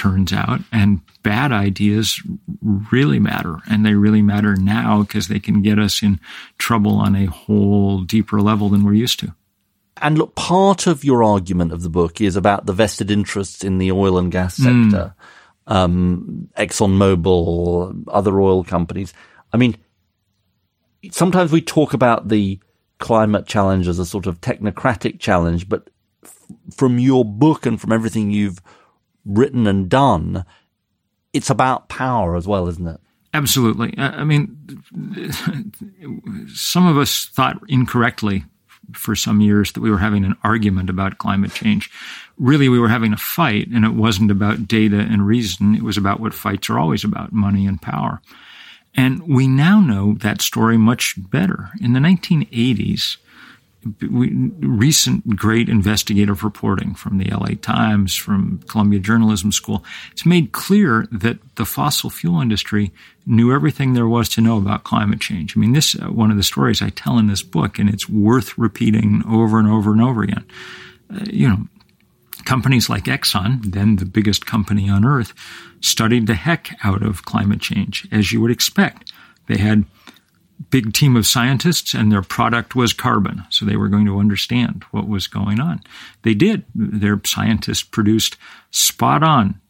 turns 0.04 0.34
out, 0.34 0.60
and 0.70 1.00
bad 1.22 1.50
ideas 1.50 2.20
really 2.62 3.18
matter. 3.18 3.56
And 3.70 3.86
they 3.86 3.94
really 3.94 4.20
matter 4.20 4.54
now 4.54 5.02
because 5.02 5.28
they 5.28 5.40
can 5.40 5.62
get 5.62 5.78
us 5.78 6.02
in 6.02 6.20
trouble 6.58 6.96
on 6.96 7.16
a 7.16 7.24
whole 7.24 8.02
deeper 8.02 8.40
level 8.42 8.68
than 8.68 8.84
we're 8.84 8.92
used 8.92 9.18
to. 9.20 9.34
And 10.02 10.18
look, 10.18 10.34
part 10.34 10.86
of 10.86 11.04
your 11.04 11.24
argument 11.24 11.72
of 11.72 11.82
the 11.82 11.88
book 11.88 12.20
is 12.20 12.36
about 12.36 12.66
the 12.66 12.74
vested 12.74 13.10
interests 13.10 13.64
in 13.64 13.78
the 13.78 13.92
oil 13.92 14.18
and 14.18 14.30
gas 14.30 14.56
sector, 14.56 15.14
um, 15.66 16.50
ExxonMobil, 16.58 18.04
other 18.08 18.38
oil 18.38 18.62
companies. 18.62 19.14
I 19.52 19.56
mean, 19.56 19.76
sometimes 21.12 21.50
we 21.50 21.62
talk 21.62 21.94
about 21.94 22.28
the 22.28 22.58
climate 22.98 23.46
challenge 23.46 23.88
as 23.88 23.98
a 23.98 24.04
sort 24.04 24.26
of 24.26 24.40
technocratic 24.42 25.18
challenge, 25.18 25.66
but 25.68 25.88
f- 26.22 26.46
from 26.76 26.98
your 26.98 27.24
book 27.24 27.64
and 27.64 27.80
from 27.80 27.92
everything 27.92 28.30
you've 28.30 28.60
written 29.24 29.66
and 29.66 29.88
done, 29.88 30.44
it's 31.32 31.50
about 31.50 31.88
power 31.88 32.36
as 32.36 32.46
well, 32.46 32.68
isn't 32.68 32.86
it? 32.86 33.00
Absolutely. 33.32 33.94
I 33.98 34.20
I 34.20 34.24
mean, 34.24 34.56
some 36.54 36.86
of 36.86 36.96
us 36.96 37.26
thought 37.26 37.60
incorrectly 37.68 38.44
for 38.92 39.16
some 39.16 39.40
years 39.40 39.72
that 39.72 39.80
we 39.80 39.90
were 39.90 39.98
having 39.98 40.24
an 40.24 40.36
argument 40.44 40.90
about 40.90 41.18
climate 41.18 41.52
change. 41.52 41.90
Really, 42.38 42.68
we 42.68 42.78
were 42.78 42.88
having 42.88 43.12
a 43.12 43.18
fight, 43.18 43.68
and 43.68 43.84
it 43.84 43.94
wasn't 43.94 44.30
about 44.30 44.68
data 44.68 44.98
and 44.98 45.26
reason. 45.26 45.74
It 45.74 45.82
was 45.82 45.96
about 45.96 46.20
what 46.20 46.34
fights 46.34 46.70
are 46.70 46.78
always 46.78 47.04
about 47.04 47.32
money 47.32 47.66
and 47.66 47.80
power. 47.80 48.20
And 48.94 49.26
we 49.26 49.48
now 49.48 49.80
know 49.80 50.14
that 50.20 50.40
story 50.40 50.78
much 50.78 51.14
better. 51.16 51.70
In 51.80 51.94
the 51.94 52.00
1980s, 52.00 53.16
recent 54.00 55.36
great 55.36 55.68
investigative 55.68 56.42
reporting 56.44 56.94
from 56.94 57.18
the 57.18 57.30
LA 57.30 57.54
Times, 57.60 58.14
from 58.14 58.58
Columbia 58.68 58.98
Journalism 58.98 59.52
School, 59.52 59.84
it's 60.12 60.26
made 60.26 60.52
clear 60.52 61.06
that 61.12 61.38
the 61.56 61.64
fossil 61.64 62.10
fuel 62.10 62.40
industry 62.40 62.92
knew 63.26 63.52
everything 63.52 63.94
there 63.94 64.08
was 64.08 64.28
to 64.30 64.40
know 64.40 64.58
about 64.58 64.84
climate 64.84 65.20
change. 65.20 65.56
I 65.56 65.60
mean, 65.60 65.72
this 65.72 65.94
uh, 65.94 66.06
one 66.06 66.30
of 66.30 66.36
the 66.36 66.42
stories 66.42 66.82
I 66.82 66.90
tell 66.90 67.18
in 67.18 67.26
this 67.26 67.42
book, 67.42 67.78
and 67.78 67.88
it's 67.88 68.08
worth 68.08 68.56
repeating 68.58 69.22
over 69.28 69.58
and 69.58 69.68
over 69.68 69.92
and 69.92 70.02
over 70.02 70.22
again. 70.22 70.44
Uh, 71.14 71.24
you 71.30 71.48
know, 71.48 71.58
companies 72.44 72.88
like 72.88 73.04
Exxon, 73.04 73.72
then 73.72 73.96
the 73.96 74.04
biggest 74.04 74.46
company 74.46 74.88
on 74.88 75.04
earth, 75.04 75.34
studied 75.80 76.26
the 76.26 76.34
heck 76.34 76.76
out 76.84 77.02
of 77.02 77.24
climate 77.24 77.60
change, 77.60 78.06
as 78.10 78.32
you 78.32 78.40
would 78.40 78.50
expect. 78.50 79.12
They 79.46 79.58
had 79.58 79.84
big 80.70 80.92
team 80.92 81.16
of 81.16 81.26
scientists 81.26 81.94
and 81.94 82.10
their 82.10 82.22
product 82.22 82.74
was 82.74 82.92
carbon. 82.92 83.44
So 83.50 83.64
they 83.64 83.76
were 83.76 83.88
going 83.88 84.06
to 84.06 84.18
understand 84.18 84.84
what 84.90 85.08
was 85.08 85.26
going 85.26 85.60
on. 85.60 85.80
They 86.22 86.34
did. 86.34 86.64
Their 86.74 87.20
scientists 87.24 87.82
produced 87.82 88.36
spot 88.70 89.22
on, 89.22 89.60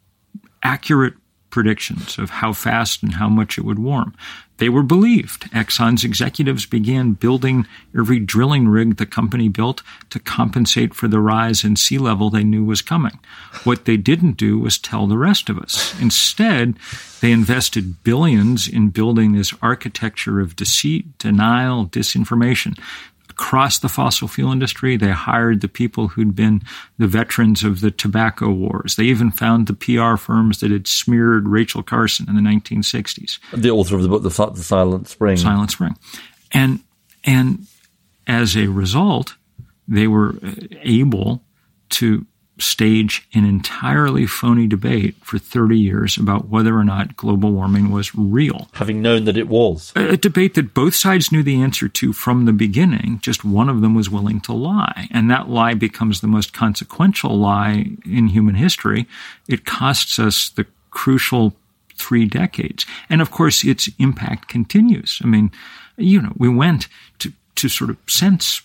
accurate 0.63 1.15
predictions 1.51 2.19
of 2.19 2.31
how 2.31 2.53
fast 2.53 3.03
and 3.03 3.15
how 3.15 3.29
much 3.29 3.59
it 3.59 3.65
would 3.65 3.79
warm. 3.79 4.15
They 4.59 4.69
were 4.69 4.85
believed. 4.85 5.51
Exxon's 5.51 6.05
executives 6.05 6.65
began 6.65 7.13
building 7.13 7.67
every 7.97 8.21
drilling 8.21 8.69
rig 8.69 8.97
the 8.97 9.07
company 9.07 9.49
built 9.49 9.83
to 10.11 10.21
compensate 10.21 10.95
for 10.95 11.09
the 11.09 11.21
rise 11.21 11.65
in 11.65 11.75
sea 11.77 11.99
level 11.99 12.31
they 12.31 12.45
knew 12.45 12.65
was 12.65 12.81
coming. 12.81 13.19
What 13.65 13.85
they 13.85 13.97
didn't 13.97 14.37
do 14.37 14.59
was 14.59 14.79
tell 14.79 15.07
the 15.07 15.19
rest 15.19 15.49
of 15.49 15.59
us. 15.59 15.99
Instead, 16.01 16.77
they 17.21 17.33
invested 17.33 18.05
billions 18.05 18.69
in 18.69 18.91
building 18.91 19.33
this 19.33 19.55
architecture 19.61 20.41
of 20.41 20.57
deceit, 20.57 21.19
denial, 21.19 21.87
disinformation 21.87 22.79
across 23.35 23.81
the 23.81 23.89
fossil 23.89 24.29
fuel 24.29 24.53
industry. 24.53 24.97
They 24.97 25.11
hired 25.11 25.61
the 25.61 25.69
people 25.69 26.09
who'd 26.09 26.37
been 26.37 26.63
the 26.99 27.09
veterans 27.09 27.65
of 27.65 27.81
the 27.81 27.91
tobacco 27.91 28.51
wars. 28.51 28.95
They 28.95 29.05
even 29.05 29.33
found 29.33 29.67
the 29.67 29.75
PR 29.75 30.17
firms 30.17 30.61
that 30.61 30.71
had 30.71 30.87
smeared 30.87 31.49
Rachel 31.49 31.83
Carson 31.83 32.29
in 32.29 32.37
the 32.37 32.41
1960s. 32.41 33.39
The 33.53 33.71
author 33.71 33.97
of 33.97 34.03
the 34.03 34.09
book, 34.09 34.23
The, 34.23 34.51
the 34.51 34.63
Silent 34.63 35.09
Spring. 35.09 35.37
Silent 35.37 35.73
Spring. 35.73 35.97
And, 36.53 36.81
and 37.25 37.67
as 38.29 38.57
a 38.57 38.69
result, 38.69 39.35
they 39.89 40.07
were 40.07 40.37
uh, 40.41 40.53
able 40.83 41.43
to 41.91 42.25
stage 42.59 43.27
an 43.35 43.45
entirely 43.45 44.27
phony 44.27 44.67
debate 44.67 45.17
for 45.23 45.39
30 45.39 45.77
years 45.77 46.17
about 46.17 46.49
whether 46.49 46.77
or 46.77 46.85
not 46.85 47.17
global 47.17 47.53
warming 47.53 47.91
was 47.91 48.15
real. 48.15 48.69
Having 48.75 49.03
known 49.03 49.25
that 49.25 49.37
it 49.37 49.49
was. 49.49 49.93
A, 49.97 50.11
a, 50.11 50.17
debate 50.17 50.55
that 50.55 50.75
both 50.75 50.95
sides 50.95 51.33
knew 51.33 51.43
the 51.43 51.61
answer 51.61 51.89
to 51.89 52.13
from 52.13 52.45
the 52.45 52.53
beginning, 52.53 53.19
just 53.23 53.45
one 53.45 53.69
of 53.69 53.81
them 53.81 53.95
was 53.95 54.09
willing 54.09 54.41
to 54.43 54.53
lie. 54.53 55.09
And 55.11 55.31
that 55.31 55.49
lie 55.49 55.75
becomes 55.75 56.21
the 56.21 56.29
most 56.29 56.53
consequential 56.53 57.37
lie 57.37 57.87
in 58.05 58.29
human 58.29 58.55
history. 58.55 59.07
It 59.49 59.65
costs 59.65 60.19
us 60.19 60.51
the 60.51 60.67
crucial 60.91 61.55
three 61.97 62.25
decades. 62.25 62.87
And 63.09 63.21
of 63.21 63.31
course, 63.31 63.65
its 63.65 63.89
impact 63.99 64.49
continues. 64.49 65.21
I 65.25 65.27
mean, 65.27 65.51
you 65.97 66.21
know, 66.23 66.33
we 66.37 66.49
went 66.49 66.89
to, 67.19 67.33
to 67.57 67.69
sort 67.69 67.91
of 67.91 67.97
sense 68.07 68.63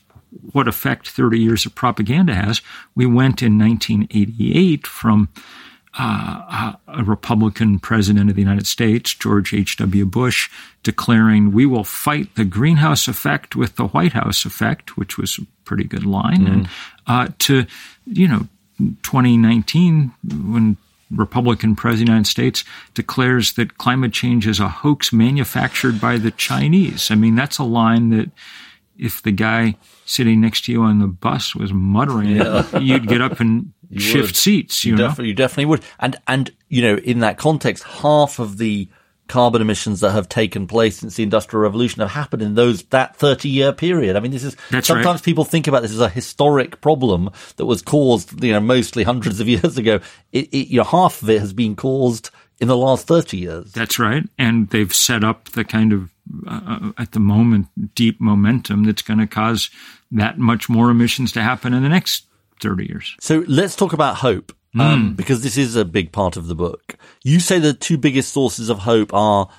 what 0.52 0.68
effect 0.68 1.10
30 1.10 1.40
years 1.40 1.66
of 1.66 1.76
propaganda 1.76 2.34
has. 2.36 2.62
We 2.96 3.06
went 3.06 3.42
in 3.42 3.58
1988 3.58 4.86
from 4.86 5.30
uh, 5.98 6.74
a 6.88 7.04
Republican 7.04 7.80
president 7.80 8.30
of 8.30 8.36
the 8.36 8.42
United 8.42 8.68
States, 8.68 9.14
George 9.14 9.54
H.W. 9.54 10.06
Bush, 10.06 10.50
declaring, 10.84 11.52
We 11.52 11.66
will 11.66 11.84
fight 11.84 12.36
the 12.36 12.46
greenhouse 12.46 13.08
effect 13.08 13.56
with 13.56 13.76
the 13.76 13.88
White 13.88 14.14
House 14.14 14.46
effect, 14.46 14.98
which 14.98 15.18
was 15.18 15.40
a 15.40 15.46
pretty 15.66 15.84
good 15.84 16.06
line, 16.06 16.46
mm. 16.46 16.54
and 16.54 16.70
uh, 17.08 17.28
to, 17.40 17.66
you 18.06 18.28
know, 18.28 18.48
2019, 19.04 20.14
when 20.24 20.78
Republican 21.12 21.76
president 21.76 22.04
of 22.04 22.08
the 22.08 22.12
United 22.12 22.30
States 22.30 22.64
declares 22.94 23.54
that 23.54 23.78
climate 23.78 24.14
change 24.14 24.48
is 24.48 24.60
a 24.60 24.70
hoax 24.70 25.12
manufactured 25.12 26.00
by 26.00 26.18
the 26.18 26.32
Chinese. 26.32 27.10
I 27.10 27.16
mean, 27.16 27.36
that's 27.36 27.58
a 27.58 27.64
line 27.64 28.10
that 28.10 28.30
if 29.00 29.22
the 29.22 29.32
guy 29.32 29.76
sitting 30.06 30.42
next 30.42 30.66
to 30.66 30.72
you 30.72 30.84
on 30.84 31.00
the 31.00 31.08
bus 31.08 31.56
was 31.56 31.74
muttering, 31.74 32.36
yeah. 32.36 32.78
you'd 32.78 33.08
get 33.08 33.22
up 33.22 33.40
and 33.40 33.74
you 33.90 34.00
shift 34.00 34.30
would. 34.30 34.36
seats. 34.36 34.86
You, 34.86 34.98
you 34.98 35.14
you 35.20 35.34
definitely 35.34 35.66
would. 35.66 35.84
And 36.00 36.18
and 36.28 36.52
you 36.68 36.82
know, 36.82 36.96
in 36.98 37.20
that 37.20 37.38
context, 37.38 37.84
half 37.84 38.40
of 38.40 38.58
the 38.58 38.90
carbon 39.30 39.62
emissions 39.62 40.02
that 40.02 40.12
have 40.12 40.28
taken 40.28 40.68
place 40.68 40.98
since 40.98 41.16
the 41.16 41.24
industrial 41.24 41.62
revolution 41.62 42.02
have 42.02 42.10
happened 42.10 42.42
in 42.42 42.56
those 42.56 42.84
that 42.86 43.16
30 43.16 43.48
year 43.48 43.72
period. 43.72 44.16
I 44.18 44.20
mean, 44.20 44.32
this 44.32 44.44
is 44.44 44.58
That's 44.72 44.88
sometimes 44.88 45.22
right. 45.22 45.24
people 45.24 45.46
think 45.46 45.68
about 45.68 45.84
this 45.84 45.92
as 45.92 46.02
a 46.02 46.10
historic 46.10 46.82
problem 46.82 47.30
that 47.56 47.66
was 47.66 47.82
caused, 47.82 48.44
you 48.44 48.52
know, 48.52 48.60
mostly 48.60 49.04
hundreds 49.04 49.40
of 49.40 49.48
years 49.48 49.78
ago. 49.78 50.02
It, 50.34 50.50
it, 50.50 50.68
you 50.68 50.78
know, 50.78 50.84
half 50.84 51.22
of 51.22 51.30
it 51.30 51.40
has 51.40 51.54
been 51.54 51.76
caused 51.76 52.32
in 52.60 52.68
the 52.68 52.78
last 52.78 53.08
30 53.08 53.38
years. 53.38 53.72
That's 53.72 54.00
right. 54.00 54.24
And 54.38 54.70
they've 54.70 54.94
set 54.94 55.24
up 55.24 55.50
the 55.50 55.64
kind 55.64 55.94
of, 55.94 56.12
uh, 56.48 56.62
uh 56.66 56.92
at 56.98 57.14
the 57.14 57.20
moment, 57.20 57.68
deep 57.96 58.20
momentum 58.20 58.84
that's 58.84 59.02
going 59.02 59.20
to 59.20 59.28
cause 59.28 59.70
that 60.12 60.38
much 60.38 60.70
more 60.70 60.90
emissions 60.90 61.32
to 61.34 61.42
happen 61.42 61.74
in 61.74 61.84
the 61.84 61.90
next 61.90 62.26
30 62.62 62.86
years. 62.86 63.16
So 63.20 63.44
let's 63.48 63.76
talk 63.76 63.94
about 63.94 64.18
hope. 64.18 64.54
Um, 64.78 65.14
mm. 65.14 65.16
because 65.16 65.42
this 65.42 65.58
is 65.58 65.76
a 65.76 65.84
big 65.84 66.12
part 66.12 66.38
of 66.38 66.46
the 66.46 66.54
book. 66.54 66.96
You 67.24 67.40
say 67.40 67.58
the 67.58 67.74
two 67.74 67.98
biggest 67.98 68.32
sources 68.32 68.70
of 68.70 68.78
hope 68.78 69.12
are, 69.16 69.50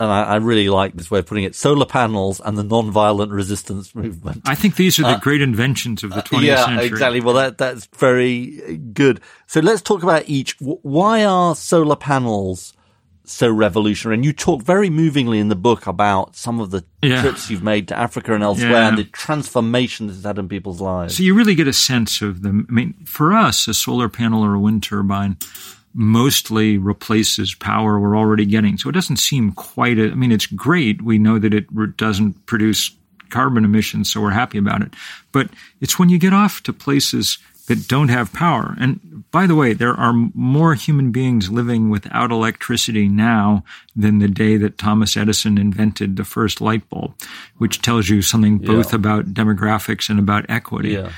and 0.00 0.10
I, 0.10 0.22
I, 0.22 0.36
really 0.36 0.68
like 0.68 0.94
this 0.94 1.10
way 1.10 1.18
of 1.18 1.26
putting 1.26 1.44
it, 1.44 1.56
solar 1.56 1.86
panels 1.86 2.40
and 2.44 2.56
the 2.56 2.62
non-violent 2.62 3.32
resistance 3.32 3.94
movement. 3.94 4.42
I 4.44 4.54
think 4.54 4.76
these 4.76 4.98
are 4.98 5.02
the 5.02 5.08
uh, 5.08 5.18
great 5.18 5.42
inventions 5.42 6.04
of 6.04 6.10
the 6.10 6.22
20th 6.22 6.38
uh, 6.38 6.40
yeah, 6.40 6.64
century. 6.64 6.86
exactly. 6.86 7.20
Well, 7.20 7.34
that, 7.34 7.58
that's 7.58 7.86
very 7.96 8.78
good. 8.92 9.20
So 9.46 9.60
let's 9.60 9.82
talk 9.82 10.02
about 10.02 10.28
each. 10.28 10.56
Why 10.60 11.24
are 11.24 11.54
solar 11.54 11.96
panels 11.96 12.74
so 13.30 13.50
revolutionary. 13.50 14.16
And 14.16 14.24
you 14.24 14.32
talk 14.32 14.62
very 14.62 14.90
movingly 14.90 15.38
in 15.38 15.48
the 15.48 15.56
book 15.56 15.86
about 15.86 16.36
some 16.36 16.60
of 16.60 16.70
the 16.70 16.84
yeah. 17.02 17.20
trips 17.20 17.50
you've 17.50 17.62
made 17.62 17.88
to 17.88 17.98
Africa 17.98 18.34
and 18.34 18.42
elsewhere 18.42 18.70
yeah. 18.70 18.88
and 18.88 18.98
the 18.98 19.04
transformation 19.04 20.08
has 20.08 20.24
had 20.24 20.38
in 20.38 20.48
people's 20.48 20.80
lives. 20.80 21.16
So 21.16 21.22
you 21.22 21.34
really 21.34 21.54
get 21.54 21.68
a 21.68 21.72
sense 21.72 22.22
of 22.22 22.42
them. 22.42 22.66
I 22.68 22.72
mean, 22.72 22.94
for 23.04 23.32
us, 23.32 23.68
a 23.68 23.74
solar 23.74 24.08
panel 24.08 24.44
or 24.44 24.54
a 24.54 24.60
wind 24.60 24.82
turbine 24.82 25.36
mostly 25.98 26.78
replaces 26.78 27.56
power 27.56 27.98
we're 27.98 28.16
already 28.16 28.46
getting. 28.46 28.78
So 28.78 28.88
it 28.88 28.92
doesn't 28.92 29.16
seem 29.16 29.50
quite 29.50 29.98
a, 29.98 30.12
I 30.12 30.14
mean, 30.14 30.30
it's 30.30 30.46
great. 30.46 31.02
We 31.02 31.18
know 31.18 31.40
that 31.40 31.52
it 31.52 31.96
doesn't 31.96 32.46
produce 32.46 32.92
carbon 33.30 33.64
emissions, 33.64 34.12
so 34.12 34.20
we're 34.20 34.30
happy 34.30 34.58
about 34.58 34.80
it. 34.80 34.94
But 35.32 35.50
it's 35.80 35.98
when 35.98 36.08
you 36.08 36.20
get 36.20 36.32
off 36.32 36.62
to 36.62 36.72
places 36.72 37.38
that 37.66 37.88
don't 37.88 38.10
have 38.10 38.32
power. 38.32 38.76
And 38.78 39.24
by 39.32 39.48
the 39.48 39.56
way, 39.56 39.72
there 39.72 39.92
are 39.92 40.12
more 40.34 40.74
human 40.74 41.10
beings 41.10 41.50
living 41.50 41.90
without 41.90 42.30
electricity 42.30 43.08
now 43.08 43.64
than 43.96 44.20
the 44.20 44.28
day 44.28 44.56
that 44.56 44.78
Thomas 44.78 45.16
Edison 45.16 45.58
invented 45.58 46.16
the 46.16 46.24
first 46.24 46.60
light 46.60 46.88
bulb, 46.88 47.14
which 47.56 47.82
tells 47.82 48.08
you 48.08 48.22
something 48.22 48.58
both 48.58 48.92
yeah. 48.92 48.96
about 48.96 49.34
demographics 49.34 50.08
and 50.08 50.20
about 50.20 50.46
equity. 50.48 50.90
Yeah. 50.90 51.10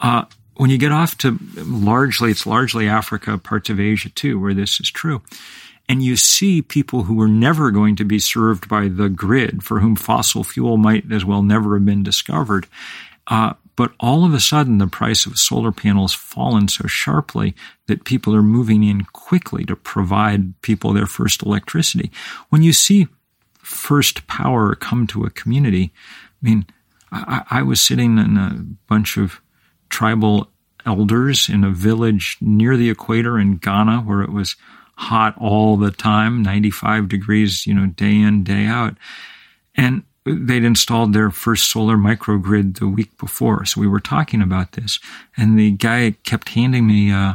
Uh, 0.00 0.24
when 0.56 0.70
you 0.70 0.78
get 0.78 0.92
off 0.92 1.16
to 1.18 1.38
largely, 1.56 2.30
it's 2.30 2.46
largely 2.46 2.88
Africa, 2.88 3.38
parts 3.38 3.70
of 3.70 3.80
Asia 3.80 4.10
too, 4.10 4.38
where 4.38 4.54
this 4.54 4.80
is 4.80 4.90
true. 4.90 5.22
And 5.88 6.02
you 6.02 6.16
see 6.16 6.62
people 6.62 7.04
who 7.04 7.14
were 7.14 7.28
never 7.28 7.70
going 7.70 7.96
to 7.96 8.04
be 8.04 8.18
served 8.18 8.68
by 8.68 8.88
the 8.88 9.08
grid, 9.08 9.62
for 9.62 9.80
whom 9.80 9.96
fossil 9.96 10.44
fuel 10.44 10.76
might 10.76 11.10
as 11.10 11.24
well 11.24 11.42
never 11.42 11.74
have 11.74 11.84
been 11.84 12.02
discovered. 12.02 12.66
Uh, 13.26 13.54
but 13.74 13.92
all 13.98 14.24
of 14.24 14.34
a 14.34 14.40
sudden, 14.40 14.78
the 14.78 14.86
price 14.86 15.26
of 15.26 15.38
solar 15.38 15.72
panels 15.72 16.12
fallen 16.12 16.68
so 16.68 16.86
sharply 16.86 17.54
that 17.86 18.04
people 18.04 18.34
are 18.34 18.42
moving 18.42 18.84
in 18.84 19.04
quickly 19.04 19.64
to 19.64 19.74
provide 19.74 20.60
people 20.62 20.92
their 20.92 21.06
first 21.06 21.42
electricity. 21.42 22.10
When 22.50 22.62
you 22.62 22.72
see 22.72 23.08
first 23.58 24.26
power 24.26 24.74
come 24.74 25.06
to 25.08 25.24
a 25.24 25.30
community, 25.30 25.92
I 26.42 26.48
mean, 26.48 26.66
I, 27.10 27.42
I 27.50 27.62
was 27.62 27.80
sitting 27.80 28.18
in 28.18 28.36
a 28.36 28.64
bunch 28.86 29.16
of 29.16 29.40
tribal 29.92 30.48
elders 30.84 31.48
in 31.48 31.62
a 31.62 31.70
village 31.70 32.38
near 32.40 32.76
the 32.76 32.90
equator 32.90 33.38
in 33.38 33.58
Ghana 33.58 33.98
where 33.98 34.22
it 34.22 34.32
was 34.32 34.56
hot 34.96 35.34
all 35.38 35.76
the 35.76 35.90
time, 35.90 36.42
95 36.42 37.08
degrees, 37.08 37.66
you 37.66 37.74
know, 37.74 37.86
day 37.86 38.16
in, 38.16 38.42
day 38.42 38.66
out. 38.66 38.96
And 39.76 40.02
they'd 40.24 40.64
installed 40.64 41.12
their 41.12 41.30
first 41.30 41.70
solar 41.70 41.96
microgrid 41.96 42.78
the 42.78 42.88
week 42.88 43.16
before. 43.18 43.64
So 43.64 43.80
we 43.80 43.88
were 43.88 44.00
talking 44.00 44.42
about 44.42 44.72
this, 44.72 44.98
and 45.36 45.58
the 45.58 45.72
guy 45.72 46.16
kept 46.24 46.50
handing 46.50 46.86
me 46.86 47.10
uh, 47.10 47.34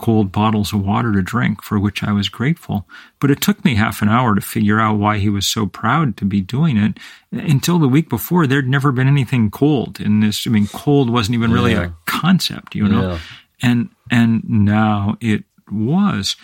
cold 0.00 0.32
bottles 0.32 0.72
of 0.72 0.84
water 0.84 1.12
to 1.12 1.20
drink, 1.20 1.62
for 1.62 1.78
which 1.78 2.02
I 2.02 2.10
was 2.12 2.30
grateful. 2.30 2.86
But 3.20 3.30
it 3.30 3.42
took 3.42 3.62
me 3.64 3.74
half 3.74 4.00
an 4.00 4.08
hour 4.08 4.34
to 4.34 4.40
figure 4.40 4.80
out 4.80 4.98
why 4.98 5.18
he 5.18 5.28
was 5.28 5.46
so 5.46 5.66
proud 5.66 6.16
to 6.16 6.24
be 6.24 6.40
doing 6.40 6.78
it. 6.78 6.96
Until 7.30 7.78
the 7.78 7.88
week 7.88 8.08
before, 8.08 8.46
there'd 8.46 8.66
never 8.66 8.92
been 8.92 9.08
anything 9.08 9.50
cold 9.50 10.00
in 10.00 10.20
this. 10.20 10.46
I 10.46 10.50
mean, 10.50 10.68
cold 10.68 11.10
wasn't 11.10 11.34
even 11.34 11.52
really 11.52 11.72
yeah. 11.72 11.84
a 11.84 11.90
concept, 12.06 12.74
you 12.74 12.88
know. 12.88 13.10
Yeah. 13.10 13.18
And 13.62 13.90
and 14.10 14.42
now 14.48 15.18
it 15.20 15.44
was. 15.70 16.34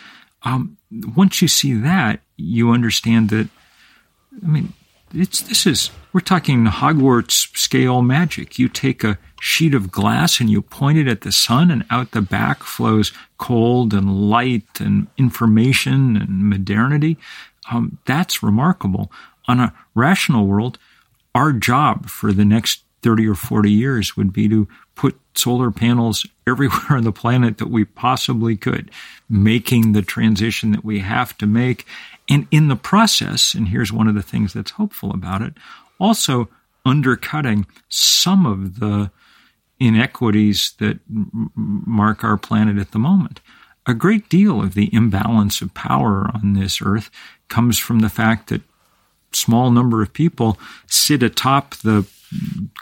Um, 0.43 0.77
once 0.91 1.41
you 1.41 1.49
see 1.49 1.73
that, 1.73 2.21
you 2.37 2.71
understand 2.73 3.31
that. 3.31 3.49
I 4.45 4.47
mean, 4.47 4.75
it's 5.15 5.41
this 5.41 5.67
is 5.67 5.91
we're 6.13 6.21
talking 6.21 6.67
Hogwarts 6.67 7.57
scale 7.57 8.03
magic. 8.03 8.59
You 8.59 8.69
take 8.69 9.03
a 9.03 9.19
sheet 9.41 9.75
of 9.75 9.91
glass 9.91 10.41
and 10.41 10.51
you 10.51 10.63
point 10.63 10.99
it 10.99 11.09
at 11.09 11.23
the 11.23 11.33
sun, 11.33 11.71
and 11.71 11.85
out 11.91 12.13
the 12.13 12.23
back 12.23 12.63
flows 12.63 13.13
cold 13.39 13.93
and 13.93 14.31
light 14.31 14.81
and 14.81 15.07
information 15.17 16.17
and 16.17 16.49
modernity. 16.49 17.17
Um, 17.71 17.99
that's 18.07 18.43
remarkable. 18.43 19.11
On 19.49 19.61
a 19.61 19.75
rational 19.95 20.47
world, 20.47 20.79
our 21.35 21.53
job 21.53 22.09
for 22.09 22.33
the 22.33 22.45
next 22.45 22.83
30 23.03 23.29
or 23.29 23.35
40 23.35 23.71
years 23.71 24.17
would 24.17 24.33
be 24.33 24.49
to 24.49 24.67
put 24.95 25.19
solar 25.35 25.71
panels 25.71 26.27
everywhere 26.47 26.97
on 26.97 27.05
the 27.05 27.13
planet 27.13 27.59
that 27.59 27.69
we 27.69 27.85
possibly 27.85 28.57
could, 28.57 28.91
making 29.29 29.93
the 29.93 30.03
transition 30.03 30.73
that 30.73 30.85
we 30.85 31.01
have 31.01 31.37
to 31.39 31.47
make. 31.47 31.87
And 32.29 32.49
in 32.51 32.69
the 32.69 32.77
process, 32.77 33.55
and 33.55 33.69
here's 33.69 33.93
one 33.93 34.09
of 34.09 34.15
the 34.15 34.23
things 34.23 34.53
that's 34.53 34.73
hopeful 34.73 35.13
about 35.13 35.43
it, 35.43 35.55
also 36.01 36.49
undercutting 36.85 37.67
some 37.89 38.47
of 38.47 38.81
the 38.81 39.11
inequities 39.79 40.73
that 40.79 40.99
mark 41.09 42.25
our 42.25 42.37
planet 42.37 42.79
at 42.79 42.93
the 42.93 42.99
moment. 42.99 43.41
A 43.87 43.95
great 43.95 44.29
deal 44.29 44.61
of 44.61 44.75
the 44.75 44.93
imbalance 44.93 45.61
of 45.61 45.75
power 45.75 46.31
on 46.35 46.55
this 46.55 46.81
earth 46.83 47.11
comes 47.49 47.79
from 47.79 48.01
the 48.01 48.09
fact 48.09 48.49
that 48.49 48.63
small 49.33 49.71
number 49.71 50.03
of 50.03 50.13
people 50.13 50.59
sit 50.87 51.23
atop 51.23 51.77
the 51.77 52.07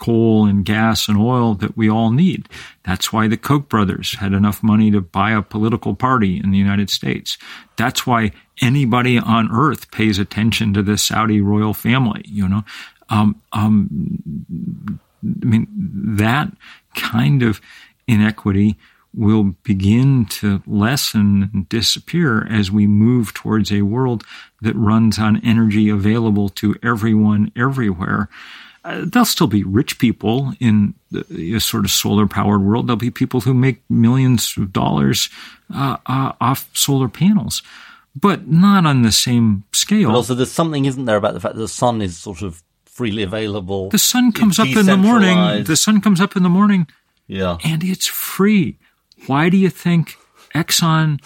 coal 0.00 0.46
and 0.46 0.64
gas 0.64 1.08
and 1.08 1.18
oil 1.18 1.54
that 1.54 1.76
we 1.76 1.90
all 1.90 2.10
need. 2.10 2.48
That's 2.84 3.12
why 3.12 3.28
the 3.28 3.36
Koch 3.36 3.68
brothers 3.68 4.14
had 4.14 4.32
enough 4.32 4.62
money 4.62 4.90
to 4.90 5.00
buy 5.00 5.32
a 5.32 5.42
political 5.42 5.94
party 5.94 6.40
in 6.42 6.50
the 6.50 6.58
United 6.58 6.90
States. 6.90 7.36
That's 7.76 8.06
why 8.06 8.32
anybody 8.62 9.18
on 9.18 9.50
earth 9.52 9.90
pays 9.90 10.18
attention 10.18 10.72
to 10.74 10.82
the 10.82 10.96
Saudi 10.96 11.40
royal 11.40 11.74
family, 11.74 12.24
you 12.26 12.48
know. 12.48 12.64
Um, 13.10 13.40
um, 13.52 14.98
I 15.42 15.44
mean, 15.44 15.66
that 16.16 16.50
kind 16.94 17.42
of 17.42 17.60
inequity 18.06 18.76
will 19.16 19.44
begin 19.62 20.26
to 20.26 20.62
lessen 20.66 21.50
and 21.52 21.68
disappear 21.68 22.46
as 22.46 22.70
we 22.70 22.86
move 22.86 23.32
towards 23.32 23.70
a 23.70 23.82
world 23.82 24.24
that 24.60 24.74
runs 24.74 25.18
on 25.18 25.44
energy 25.44 25.88
available 25.88 26.48
to 26.48 26.74
everyone 26.82 27.52
everywhere. 27.56 28.28
Uh, 28.84 29.02
there'll 29.06 29.24
still 29.24 29.46
be 29.46 29.62
rich 29.64 29.98
people 29.98 30.52
in 30.60 30.94
a 31.30 31.58
sort 31.58 31.84
of 31.84 31.90
solar 31.90 32.26
powered 32.26 32.62
world. 32.62 32.86
There'll 32.86 32.98
be 32.98 33.10
people 33.10 33.40
who 33.40 33.54
make 33.54 33.82
millions 33.88 34.54
of 34.58 34.72
dollars 34.72 35.30
uh, 35.74 35.96
uh, 36.04 36.32
off 36.40 36.68
solar 36.74 37.08
panels, 37.08 37.62
but 38.14 38.48
not 38.48 38.84
on 38.84 39.02
the 39.02 39.12
same 39.12 39.64
scale. 39.72 40.10
But 40.10 40.16
also, 40.16 40.34
there's 40.34 40.52
something, 40.52 40.84
isn't 40.84 41.06
there, 41.06 41.16
about 41.16 41.32
the 41.32 41.40
fact 41.40 41.54
that 41.54 41.60
the 41.60 41.68
sun 41.68 42.02
is 42.02 42.18
sort 42.18 42.42
of 42.42 42.62
freely 42.94 43.24
available. 43.24 43.88
The 43.90 43.98
sun 43.98 44.30
comes 44.30 44.60
up 44.60 44.68
in 44.68 44.86
the 44.86 44.96
morning. 44.96 45.64
The 45.64 45.76
sun 45.76 46.00
comes 46.00 46.20
up 46.20 46.36
in 46.36 46.44
the 46.44 46.48
morning. 46.48 46.86
Yeah. 47.26 47.58
And 47.64 47.82
it's 47.82 48.06
free. 48.06 48.78
Why 49.26 49.48
do 49.48 49.56
you 49.56 49.68
think 49.68 50.16
Exxon 50.54 51.20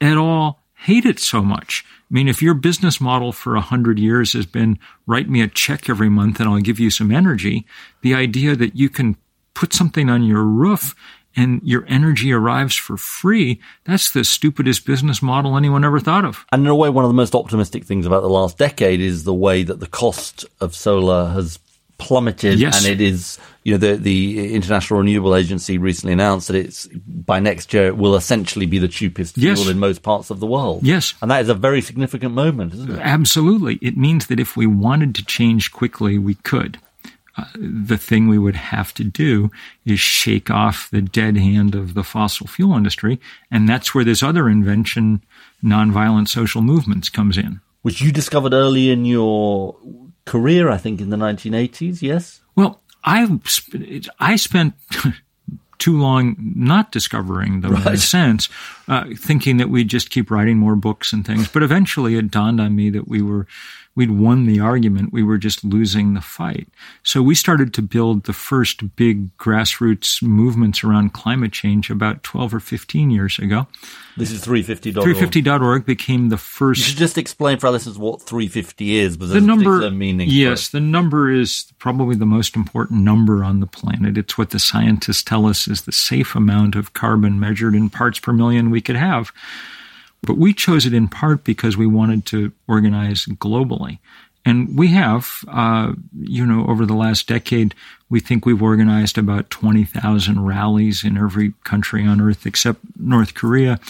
et 0.00 0.16
al. 0.16 0.60
hate 0.74 1.06
it 1.06 1.18
so 1.18 1.40
much? 1.40 1.82
I 1.88 2.14
mean, 2.14 2.28
if 2.28 2.42
your 2.42 2.52
business 2.52 3.00
model 3.00 3.32
for 3.32 3.56
a 3.56 3.62
hundred 3.62 3.98
years 3.98 4.34
has 4.34 4.44
been 4.44 4.78
write 5.06 5.30
me 5.30 5.40
a 5.40 5.48
check 5.48 5.88
every 5.88 6.10
month 6.10 6.40
and 6.40 6.48
I'll 6.48 6.60
give 6.60 6.78
you 6.78 6.90
some 6.90 7.10
energy, 7.10 7.66
the 8.02 8.14
idea 8.14 8.54
that 8.54 8.76
you 8.76 8.90
can 8.90 9.16
put 9.54 9.72
something 9.72 10.10
on 10.10 10.24
your 10.24 10.44
roof 10.44 10.94
and 11.36 11.60
your 11.64 11.84
energy 11.88 12.32
arrives 12.32 12.74
for 12.74 12.96
free, 12.96 13.60
that's 13.84 14.10
the 14.12 14.24
stupidest 14.24 14.86
business 14.86 15.22
model 15.22 15.56
anyone 15.56 15.84
ever 15.84 16.00
thought 16.00 16.24
of. 16.24 16.44
And 16.52 16.62
in 16.62 16.68
a 16.68 16.74
way, 16.74 16.88
one 16.90 17.04
of 17.04 17.10
the 17.10 17.14
most 17.14 17.34
optimistic 17.34 17.84
things 17.84 18.06
about 18.06 18.22
the 18.22 18.28
last 18.28 18.58
decade 18.58 19.00
is 19.00 19.24
the 19.24 19.34
way 19.34 19.62
that 19.62 19.80
the 19.80 19.86
cost 19.86 20.44
of 20.60 20.74
solar 20.74 21.28
has 21.28 21.58
plummeted 21.98 22.58
yes. 22.58 22.84
and 22.84 22.92
it 22.92 23.00
is 23.00 23.38
you 23.62 23.72
know 23.72 23.78
the 23.78 23.94
the 23.94 24.52
international 24.54 24.98
renewable 24.98 25.36
agency 25.36 25.78
recently 25.78 26.12
announced 26.12 26.48
that 26.48 26.56
it's 26.56 26.86
by 26.88 27.38
next 27.38 27.72
year 27.72 27.86
it 27.86 27.96
will 27.96 28.16
essentially 28.16 28.66
be 28.66 28.78
the 28.78 28.88
cheapest 28.88 29.38
yes. 29.38 29.60
fuel 29.60 29.70
in 29.70 29.78
most 29.78 30.02
parts 30.02 30.28
of 30.28 30.40
the 30.40 30.46
world 30.46 30.82
yes 30.82 31.14
and 31.22 31.30
that 31.30 31.40
is 31.40 31.48
a 31.48 31.54
very 31.54 31.80
significant 31.80 32.34
moment 32.34 32.74
isn't 32.74 32.90
it 32.90 33.00
absolutely 33.00 33.76
it 33.76 33.96
means 33.96 34.26
that 34.26 34.40
if 34.40 34.56
we 34.56 34.66
wanted 34.66 35.14
to 35.14 35.24
change 35.24 35.70
quickly 35.70 36.18
we 36.18 36.34
could 36.34 36.78
uh, 37.36 37.44
the 37.56 37.98
thing 37.98 38.28
we 38.28 38.38
would 38.38 38.56
have 38.56 38.94
to 38.94 39.04
do 39.04 39.50
is 39.84 39.98
shake 39.98 40.50
off 40.50 40.88
the 40.90 41.02
dead 41.02 41.36
hand 41.36 41.74
of 41.74 41.94
the 41.94 42.04
fossil 42.04 42.46
fuel 42.46 42.76
industry 42.76 43.20
and 43.50 43.68
that's 43.68 43.94
where 43.94 44.04
this 44.04 44.22
other 44.22 44.48
invention 44.48 45.22
nonviolent 45.62 46.28
social 46.28 46.62
movements 46.62 47.08
comes 47.08 47.36
in 47.36 47.60
which 47.84 48.00
you 48.00 48.10
discovered 48.10 48.54
early 48.54 48.90
in 48.90 49.04
your 49.04 49.76
career, 50.24 50.70
I 50.70 50.78
think, 50.78 51.02
in 51.02 51.10
the 51.10 51.18
1980s, 51.18 52.00
yes? 52.00 52.40
Well, 52.56 52.80
I, 53.04 53.28
I 54.18 54.36
spent 54.36 54.72
too 55.78 56.00
long 56.00 56.34
not 56.56 56.92
discovering 56.92 57.60
them 57.60 57.72
right. 57.72 57.86
in 57.86 57.92
a 57.92 57.98
sense, 57.98 58.48
uh, 58.88 59.04
thinking 59.18 59.58
that 59.58 59.68
we'd 59.68 59.88
just 59.88 60.08
keep 60.08 60.30
writing 60.30 60.56
more 60.56 60.76
books 60.76 61.12
and 61.12 61.26
things. 61.26 61.46
But 61.48 61.62
eventually 61.62 62.16
it 62.16 62.30
dawned 62.30 62.58
on 62.58 62.74
me 62.74 62.88
that 62.88 63.06
we 63.06 63.20
were 63.20 63.46
we'd 63.96 64.10
won 64.10 64.46
the 64.46 64.60
argument. 64.60 65.12
We 65.12 65.22
were 65.22 65.38
just 65.38 65.64
losing 65.64 66.14
the 66.14 66.20
fight. 66.20 66.68
So 67.02 67.22
we 67.22 67.34
started 67.34 67.72
to 67.74 67.82
build 67.82 68.24
the 68.24 68.32
first 68.32 68.96
big 68.96 69.36
grassroots 69.36 70.22
movements 70.22 70.82
around 70.82 71.12
climate 71.12 71.52
change 71.52 71.90
about 71.90 72.22
12 72.22 72.54
or 72.54 72.60
15 72.60 73.10
years 73.10 73.38
ago. 73.38 73.66
This 74.16 74.30
is 74.30 74.44
350.org. 74.44 75.16
350.org 75.16 75.86
became 75.86 76.28
the 76.28 76.36
first. 76.36 76.80
You 76.80 76.84
should 76.86 76.98
just 76.98 77.18
explain 77.18 77.58
for 77.58 77.66
our 77.66 77.72
listeners 77.72 77.98
what 77.98 78.22
350 78.22 78.96
is, 78.96 79.16
but 79.16 79.26
the 79.26 79.40
number, 79.40 79.90
meaning. 79.90 80.28
Yes, 80.30 80.68
the 80.68 80.80
number 80.80 81.30
is 81.30 81.72
probably 81.78 82.16
the 82.16 82.26
most 82.26 82.56
important 82.56 83.02
number 83.02 83.42
on 83.44 83.60
the 83.60 83.66
planet. 83.66 84.18
It's 84.18 84.38
what 84.38 84.50
the 84.50 84.58
scientists 84.58 85.22
tell 85.22 85.46
us 85.46 85.66
is 85.68 85.82
the 85.82 85.92
safe 85.92 86.34
amount 86.34 86.76
of 86.76 86.92
carbon 86.92 87.40
measured 87.40 87.74
in 87.74 87.90
parts 87.90 88.18
per 88.18 88.32
million 88.32 88.70
we 88.70 88.80
could 88.80 88.96
have. 88.96 89.32
But 90.26 90.38
we 90.38 90.54
chose 90.54 90.86
it 90.86 90.94
in 90.94 91.08
part 91.08 91.44
because 91.44 91.76
we 91.76 91.86
wanted 91.86 92.26
to 92.26 92.52
organize 92.66 93.26
globally. 93.26 93.98
And 94.44 94.76
we 94.76 94.88
have, 94.88 95.44
uh, 95.48 95.94
you 96.18 96.44
know, 96.44 96.66
over 96.66 96.84
the 96.84 96.94
last 96.94 97.26
decade, 97.26 97.74
we 98.10 98.20
think 98.20 98.44
we've 98.44 98.62
organized 98.62 99.16
about 99.16 99.50
20,000 99.50 100.44
rallies 100.44 101.02
in 101.02 101.16
every 101.16 101.54
country 101.64 102.06
on 102.06 102.20
earth 102.20 102.44
except 102.44 102.80
North 102.98 103.34
Korea. 103.34 103.80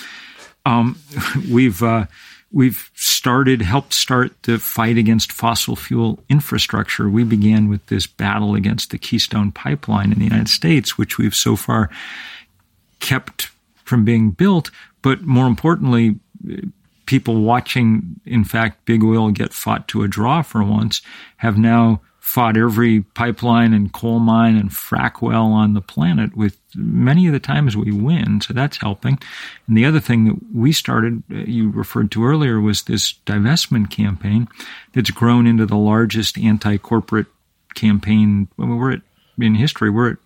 Um, 0.65 0.99
we've, 1.51 1.83
uh, 1.83 2.07
we've 2.53 2.89
started, 2.95 3.63
helped 3.63 3.93
start 3.93 4.33
the 4.45 4.59
fight 4.59 4.97
against 4.97 5.33
fossil 5.33 5.75
fuel 5.75 6.21
infrastructure. 6.29 7.09
We 7.09 7.25
began 7.25 7.69
with 7.69 7.85
this 7.87 8.07
battle 8.07 8.55
against 8.55 8.91
the 8.91 8.99
Keystone 8.99 9.51
Pipeline 9.51 10.13
in 10.13 10.19
the 10.19 10.25
United 10.25 10.49
States, 10.49 10.97
which 10.97 11.19
we've 11.19 11.35
so 11.35 11.57
far 11.57 11.91
kept 13.01 13.51
from 13.85 14.05
being 14.05 14.31
built. 14.31 14.71
But 15.03 15.23
more 15.23 15.49
importantly, 15.49 16.17
people 17.07 17.43
watching, 17.43 18.21
in 18.25 18.45
fact, 18.45 18.85
big 18.87 19.05
oil 19.05 19.31
get 19.31 19.53
fought 19.53 19.89
to 19.89 20.03
a 20.03 20.09
draw 20.09 20.43
for 20.43 20.65
once 20.65 21.03
have 21.37 21.59
now 21.59 22.01
fought 22.19 22.57
every 22.57 23.03
pipeline 23.03 23.75
and 23.75 23.93
coal 23.93 24.19
mine 24.19 24.57
and 24.57 24.71
frack 24.71 25.21
well 25.21 25.45
on 25.53 25.75
the 25.75 25.83
planet 25.83 26.35
with 26.35 26.57
many 26.75 27.27
of 27.27 27.35
the 27.35 27.39
times 27.39 27.77
we 27.77 27.93
win. 27.93 28.41
So 28.41 28.55
that's 28.55 28.79
helping. 28.79 29.19
And 29.69 29.77
the 29.77 29.85
other 29.85 30.01
thing 30.01 30.25
that 30.25 30.37
we 30.55 30.73
started, 30.73 31.23
uh, 31.31 31.41
you 31.41 31.71
referred 31.71 32.11
to 32.13 32.25
earlier, 32.25 32.61
was 32.61 32.85
this 32.85 33.13
divestment 33.27 33.91
campaign 33.91 34.49
that's 34.95 35.11
grown 35.11 35.47
into 35.47 35.67
the 35.67 35.77
largest 35.77 36.39
anti-corporate 36.39 37.27
campaign. 37.75 38.49
I 38.59 38.63
mean, 38.63 38.79
we're 38.79 38.93
at, 38.93 39.03
in 39.39 39.55
history, 39.55 39.91
we're 39.91 40.13
at 40.13 40.19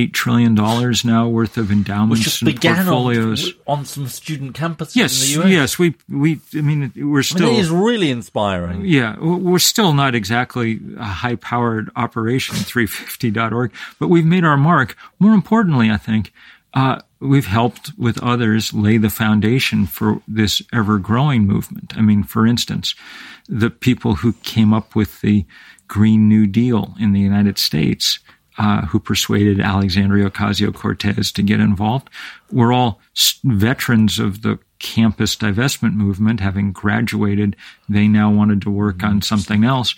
eight 0.00 0.12
trillion 0.12 0.54
dollars 0.54 1.04
now 1.04 1.28
worth 1.28 1.56
of 1.56 1.70
endowments 1.70 2.40
and 2.40 2.52
began 2.52 2.76
portfolios 2.76 3.52
on, 3.66 3.80
on, 3.80 3.84
some 3.84 4.06
student 4.06 4.56
campuses 4.56 4.96
yes, 4.96 5.34
in 5.34 5.40
the 5.40 5.46
US. 5.46 5.52
Yes, 5.52 5.78
we 5.78 5.94
we 6.08 6.40
I 6.54 6.60
mean 6.60 6.92
we're 6.96 7.22
still 7.22 7.48
I 7.48 7.50
mean, 7.50 7.58
it 7.58 7.62
is 7.62 7.70
really 7.70 8.10
inspiring. 8.10 8.84
Yeah, 8.84 9.18
we're 9.18 9.58
still 9.58 9.92
not 9.92 10.14
exactly 10.14 10.80
a 10.98 11.04
high 11.04 11.36
powered 11.36 11.90
operation 11.96 12.56
350.org, 12.56 13.72
but 13.98 14.08
we've 14.08 14.24
made 14.24 14.44
our 14.44 14.56
mark. 14.56 14.96
More 15.18 15.34
importantly, 15.34 15.90
I 15.90 15.96
think 15.96 16.32
uh, 16.74 17.00
we've 17.20 17.46
helped 17.46 17.92
with 17.98 18.22
others 18.22 18.72
lay 18.72 18.96
the 18.96 19.10
foundation 19.10 19.86
for 19.86 20.22
this 20.26 20.62
ever 20.72 20.98
growing 20.98 21.46
movement. 21.46 21.96
I 21.96 22.00
mean, 22.00 22.22
for 22.22 22.46
instance, 22.46 22.94
the 23.48 23.70
people 23.70 24.16
who 24.16 24.32
came 24.44 24.72
up 24.72 24.94
with 24.94 25.20
the 25.20 25.44
Green 25.88 26.28
New 26.28 26.46
Deal 26.46 26.94
in 27.00 27.12
the 27.12 27.20
United 27.20 27.58
States 27.58 28.20
uh, 28.60 28.82
who 28.82 29.00
persuaded 29.00 29.58
Alexandria 29.58 30.28
Ocasio 30.30 30.72
Cortez 30.72 31.32
to 31.32 31.42
get 31.42 31.60
involved, 31.60 32.10
were 32.52 32.74
all 32.74 33.00
veterans 33.42 34.18
of 34.18 34.42
the 34.42 34.58
campus 34.78 35.34
divestment 35.34 35.94
movement. 35.94 36.40
Having 36.40 36.72
graduated, 36.72 37.56
they 37.88 38.06
now 38.06 38.30
wanted 38.30 38.60
to 38.60 38.70
work 38.70 39.02
on 39.02 39.22
something 39.22 39.64
else. 39.64 39.94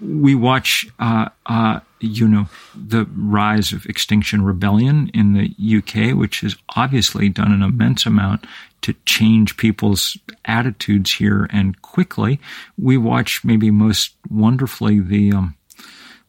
we 0.00 0.34
watch, 0.34 0.86
uh, 0.98 1.28
uh, 1.44 1.80
you 2.00 2.26
know, 2.26 2.48
the 2.74 3.06
rise 3.14 3.74
of 3.74 3.84
Extinction 3.84 4.42
Rebellion 4.42 5.10
in 5.12 5.34
the 5.34 5.54
UK, 5.78 6.16
which 6.16 6.40
has 6.40 6.56
obviously 6.74 7.28
done 7.28 7.52
an 7.52 7.62
immense 7.62 8.06
amount 8.06 8.46
to 8.80 8.94
change 9.04 9.58
people's 9.58 10.16
attitudes 10.46 11.12
here 11.12 11.50
and 11.52 11.82
quickly. 11.82 12.40
We 12.78 12.96
watch 12.96 13.44
maybe 13.44 13.70
most 13.70 14.14
wonderfully 14.30 15.00
the 15.00 15.32
um, 15.32 15.55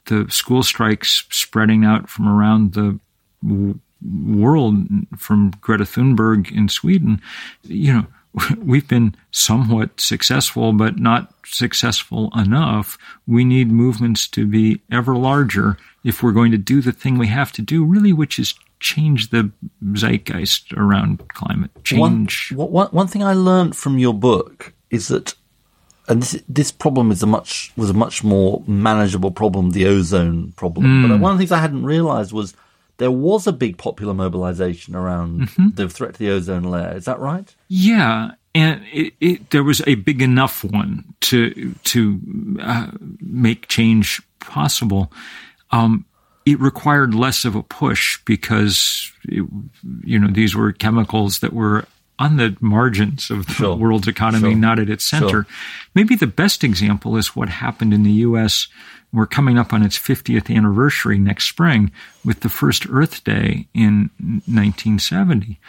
the 0.08 0.28
school 0.30 0.64
strikes 0.64 1.26
spreading 1.30 1.86
out 1.86 2.10
from 2.10 2.28
around 2.28 2.74
the 2.74 3.00
w- 3.44 3.80
world, 4.02 4.86
from 5.18 5.52
Greta 5.62 5.84
Thunberg 5.84 6.52
in 6.52 6.70
Sweden. 6.70 7.22
You 7.64 7.94
know, 7.94 8.08
we've 8.58 8.88
been 8.88 9.16
somewhat 9.32 10.00
successful, 10.00 10.74
but 10.74 10.98
not 10.98 11.34
successful 11.46 12.32
enough. 12.36 12.98
We 13.26 13.46
need 13.46 13.72
movements 13.72 14.28
to 14.30 14.46
be 14.46 14.82
ever 14.92 15.16
larger 15.16 15.78
if 16.04 16.22
we're 16.22 16.32
going 16.32 16.52
to 16.52 16.58
do 16.58 16.82
the 16.82 16.92
thing 16.92 17.18
we 17.18 17.28
have 17.28 17.52
to 17.54 17.62
do, 17.62 17.84
really, 17.84 18.14
which 18.14 18.40
is 18.40 18.54
change 18.80 19.30
the 19.30 19.52
zeitgeist 19.94 20.72
around 20.74 21.28
climate 21.30 21.72
change. 21.84 22.52
One, 22.52 22.72
one, 22.72 22.88
one 22.88 23.08
thing 23.08 23.24
I 23.24 23.34
learned 23.34 23.76
from 23.76 23.98
your 23.98 24.14
book 24.14 24.74
is 24.90 25.08
that, 25.08 25.34
and 26.08 26.22
this, 26.22 26.42
this 26.48 26.72
problem 26.72 27.12
is 27.12 27.22
a 27.22 27.28
much 27.28 27.72
was 27.76 27.90
a 27.90 27.94
much 27.94 28.24
more 28.24 28.64
manageable 28.66 29.32
problem, 29.32 29.72
the 29.72 29.86
ozone 29.88 30.54
problem. 30.54 30.86
Mm. 30.86 31.10
But 31.10 31.20
one 31.20 31.34
of 31.34 31.38
the 31.38 31.42
things 31.42 31.52
I 31.52 31.60
hadn't 31.60 31.84
realised 31.84 32.32
was 32.32 32.54
there 32.98 33.12
was 33.12 33.46
a 33.46 33.52
big 33.52 33.78
popular 33.78 34.14
mobilization 34.14 34.96
around 34.96 35.42
mm-hmm. 35.42 35.70
the 35.74 35.90
threat 35.90 36.14
to 36.14 36.20
the 36.20 36.30
ozone 36.32 36.64
layer. 36.64 36.96
Is 36.96 37.06
that 37.06 37.20
right? 37.20 37.54
Yeah, 37.68 38.32
and 38.56 38.84
it, 38.92 39.14
it, 39.20 39.50
there 39.52 39.64
was 39.64 39.82
a 39.86 39.96
big 39.96 40.22
enough 40.22 40.64
one 40.64 41.14
to 41.22 41.74
to 41.84 42.22
uh, 42.62 42.92
make 43.20 43.68
change 43.68 44.22
possible. 44.40 45.12
Um, 45.72 46.06
it 46.46 46.60
required 46.62 47.14
less 47.14 47.44
of 47.44 47.56
a 47.56 47.64
push 47.64 48.20
because 48.24 49.12
it, 49.26 49.46
you 50.04 50.18
know 50.18 50.30
these 50.32 50.56
were 50.56 50.72
chemicals 50.72 51.40
that 51.40 51.54
were 51.54 51.86
on 52.20 52.38
the 52.38 52.58
margins 52.60 53.30
of 53.30 53.48
the 53.48 53.54
sure. 53.54 53.76
world's 53.76 54.08
economy, 54.08 54.52
sure. 54.52 54.60
not 54.60 54.80
at 54.80 54.90
its 54.90 55.06
center. 55.06 55.30
Sure. 55.30 55.48
Maybe 55.94 56.16
the 56.16 56.28
best 56.28 56.64
example 56.64 57.16
is 57.16 57.36
what 57.36 57.50
happened 57.50 57.94
in 57.94 58.04
the 58.04 58.12
U.S. 58.12 58.68
We're 59.14 59.28
coming 59.28 59.58
up 59.58 59.72
on 59.72 59.84
its 59.84 59.98
50th 59.98 60.54
anniversary 60.54 61.18
next 61.18 61.48
spring 61.48 61.92
with 62.26 62.42
the 62.42 62.50
first 62.50 62.88
Earth 62.90 63.24
Day 63.24 63.68
in 63.74 64.10
1970. 64.20 65.60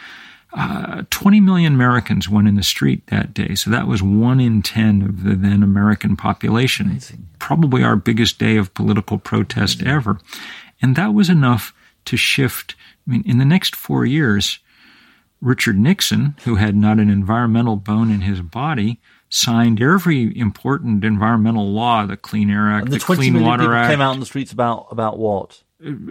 Uh, 0.51 1.03
20 1.11 1.39
million 1.39 1.75
Americans 1.75 2.27
went 2.27 2.47
in 2.47 2.55
the 2.55 2.63
street 2.63 3.05
that 3.07 3.35
day. 3.35 3.53
So 3.53 3.69
that 3.69 3.87
was 3.87 4.01
one 4.01 4.39
in 4.39 4.63
10 4.63 5.03
of 5.03 5.23
the 5.23 5.35
then 5.35 5.61
American 5.61 6.17
population. 6.17 6.87
Amazing. 6.87 7.27
Probably 7.37 7.83
our 7.83 7.95
biggest 7.95 8.39
day 8.39 8.57
of 8.57 8.73
political 8.73 9.19
protest 9.19 9.81
Amazing. 9.81 9.95
ever. 9.95 10.19
And 10.81 10.95
that 10.95 11.13
was 11.13 11.29
enough 11.29 11.73
to 12.05 12.17
shift. 12.17 12.75
I 13.07 13.11
mean, 13.11 13.23
in 13.27 13.37
the 13.37 13.45
next 13.45 13.75
four 13.75 14.05
years, 14.05 14.57
Richard 15.41 15.77
Nixon, 15.77 16.35
who 16.43 16.55
had 16.55 16.75
not 16.75 16.99
an 16.99 17.09
environmental 17.09 17.75
bone 17.75 18.11
in 18.11 18.21
his 18.21 18.41
body, 18.41 18.99
signed 19.29 19.81
every 19.81 20.37
important 20.37 21.03
environmental 21.03 21.71
law, 21.71 22.05
the 22.05 22.17
Clean 22.17 22.49
Air 22.49 22.69
Act, 22.69 22.85
and 22.85 22.93
the, 22.93 22.97
the 22.97 23.03
Clean 23.03 23.41
Water 23.41 23.73
Act. 23.75 23.89
Came 23.89 24.01
out 24.01 24.13
in 24.13 24.19
the 24.19 24.25
streets 24.25 24.51
about 24.51 24.87
about 24.91 25.17
what? 25.17 25.61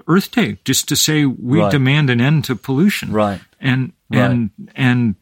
Earth 0.07 0.31
Day, 0.31 0.59
just 0.65 0.89
to 0.89 0.97
say 0.97 1.27
we 1.27 1.61
right. 1.61 1.71
demand 1.71 2.09
an 2.09 2.21
end 2.21 2.45
to 2.47 2.57
pollution. 2.57 3.13
Right. 3.13 3.41
And 3.61 3.93
and 4.11 4.51
right. 4.59 4.71
and 4.77 5.15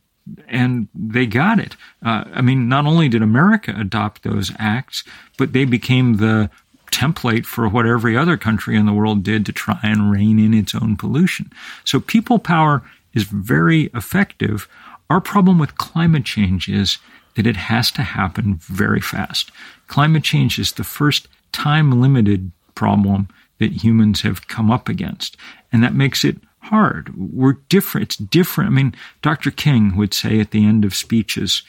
and 0.48 0.88
they 0.94 1.26
got 1.26 1.58
it. 1.58 1.76
Uh, 2.04 2.24
I 2.32 2.42
mean, 2.42 2.68
not 2.68 2.86
only 2.86 3.08
did 3.08 3.22
America 3.22 3.74
adopt 3.76 4.22
those 4.22 4.52
acts, 4.58 5.04
but 5.36 5.52
they 5.52 5.64
became 5.64 6.16
the 6.16 6.50
template 6.92 7.44
for 7.44 7.68
what 7.68 7.86
every 7.86 8.16
other 8.16 8.36
country 8.36 8.76
in 8.76 8.86
the 8.86 8.92
world 8.92 9.22
did 9.22 9.44
to 9.46 9.52
try 9.52 9.78
and 9.82 10.10
rein 10.10 10.38
in 10.38 10.54
its 10.54 10.74
own 10.74 10.96
pollution. 10.96 11.52
So 11.84 12.00
people 12.00 12.38
power 12.38 12.82
is 13.16 13.24
very 13.24 13.84
effective. 13.94 14.68
Our 15.10 15.20
problem 15.20 15.58
with 15.58 15.78
climate 15.78 16.24
change 16.24 16.68
is 16.68 16.98
that 17.34 17.46
it 17.46 17.56
has 17.56 17.90
to 17.92 18.02
happen 18.02 18.56
very 18.56 19.00
fast. 19.00 19.50
Climate 19.88 20.22
change 20.22 20.58
is 20.58 20.72
the 20.72 20.84
first 20.84 21.26
time 21.52 22.00
limited 22.00 22.52
problem 22.74 23.28
that 23.58 23.84
humans 23.84 24.20
have 24.20 24.46
come 24.48 24.70
up 24.70 24.88
against. 24.88 25.36
And 25.72 25.82
that 25.82 25.94
makes 25.94 26.24
it 26.24 26.36
hard. 26.60 27.16
We're 27.16 27.58
different. 27.68 28.08
It's 28.08 28.16
different. 28.16 28.70
I 28.70 28.74
mean, 28.74 28.94
Dr. 29.22 29.50
King 29.50 29.96
would 29.96 30.12
say 30.12 30.38
at 30.40 30.50
the 30.50 30.66
end 30.66 30.84
of 30.84 30.94
speeches, 30.94 31.62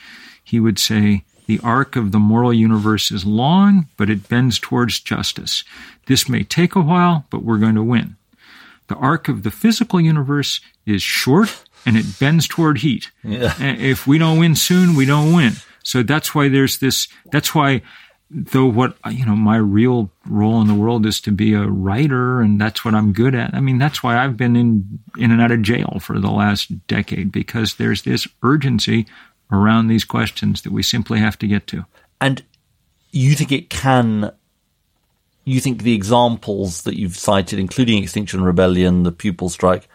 he 0.44 0.60
would 0.60 0.78
say, 0.78 1.24
the 1.46 1.60
arc 1.64 1.96
of 1.96 2.12
the 2.12 2.20
moral 2.20 2.54
universe 2.54 3.10
is 3.10 3.26
long, 3.26 3.88
but 3.96 4.10
it 4.10 4.28
bends 4.28 4.60
towards 4.60 5.00
justice. 5.00 5.64
This 6.08 6.28
may 6.28 6.44
take 6.44 6.76
a 6.76 6.82
while, 6.82 7.26
but 7.30 7.44
we're 7.44 7.58
going 7.58 7.76
to 7.76 7.84
win. 7.84 8.17
The 8.88 8.96
arc 8.96 9.28
of 9.28 9.44
the 9.44 9.52
physical 9.52 10.00
universe 10.00 10.62
is 10.86 11.02
short 11.02 11.64
and 11.86 11.98
it 11.98 12.20
bends 12.20 12.48
toward 12.48 12.80
heat. 12.80 13.12
Yeah. 13.24 13.54
If 13.62 14.08
we 14.08 14.18
don't 14.18 14.40
win 14.40 14.56
soon, 14.56 14.96
we 14.96 15.06
don't 15.06 15.34
win. 15.34 15.54
So 15.84 16.04
that's 16.04 16.34
why 16.34 16.50
there's 16.50 16.80
this, 16.80 17.08
that's 17.32 17.54
why 17.54 17.82
though 18.30 18.66
what 18.66 18.98
you 19.10 19.26
know 19.26 19.36
my 19.36 19.56
real 19.56 20.12
role 20.28 20.60
in 20.60 20.68
the 20.68 20.74
world 20.74 21.06
is 21.06 21.22
to 21.22 21.32
be 21.32 21.54
a 21.54 21.66
writer 21.66 22.42
and 22.42 22.60
that's 22.60 22.84
what 22.84 22.94
I'm 22.94 23.14
good 23.14 23.34
at. 23.34 23.54
I 23.54 23.62
mean 23.62 23.78
that's 23.78 24.04
why 24.04 24.18
I've 24.18 24.36
been 24.36 24.56
in 24.56 25.00
in 25.18 25.32
and 25.32 25.42
out 25.42 25.52
of 25.52 25.62
jail 25.62 26.00
for 26.02 26.20
the 26.20 26.30
last 26.30 26.88
decade 26.88 27.32
because 27.32 27.76
there's 27.76 28.04
this 28.04 28.28
urgency 28.44 29.08
around 29.52 29.88
these 29.88 30.04
questions 30.04 30.62
that 30.64 30.74
we 30.74 30.84
simply 30.84 31.20
have 31.20 31.40
to 31.40 31.48
get 31.48 31.68
to. 31.68 31.86
And 32.20 32.44
you 33.12 33.34
think 33.34 33.52
it 33.52 33.70
can 33.70 34.34
you 35.48 35.60
think 35.60 35.84
the 35.84 35.94
examples 35.94 36.84
that 36.84 37.00
you've 37.00 37.18
cited 37.18 37.60
including 37.60 38.04
Extinction 38.04 38.44
Rebellion, 38.44 39.04
the 39.04 39.12
pupil 39.12 39.50
strike 39.50 39.88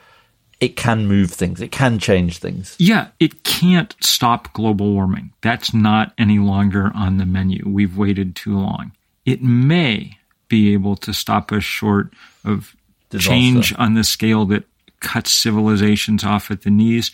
it 0.62 0.76
can 0.76 1.08
move 1.08 1.32
things. 1.32 1.60
It 1.60 1.72
can 1.72 1.98
change 1.98 2.38
things. 2.38 2.76
Yeah, 2.78 3.08
it 3.18 3.42
can't 3.42 3.96
stop 3.98 4.52
global 4.52 4.92
warming. 4.92 5.32
That's 5.40 5.74
not 5.74 6.14
any 6.16 6.38
longer 6.38 6.92
on 6.94 7.16
the 7.16 7.26
menu. 7.26 7.64
We've 7.66 7.98
waited 7.98 8.36
too 8.36 8.56
long. 8.56 8.92
It 9.26 9.42
may 9.42 10.18
be 10.46 10.72
able 10.72 10.94
to 10.98 11.12
stop 11.12 11.50
us 11.50 11.64
short 11.64 12.14
of 12.44 12.76
Disaster. 13.10 13.28
change 13.28 13.74
on 13.76 13.94
the 13.94 14.04
scale 14.04 14.44
that 14.46 14.62
cuts 15.00 15.32
civilizations 15.32 16.22
off 16.22 16.48
at 16.52 16.62
the 16.62 16.70
knees. 16.70 17.10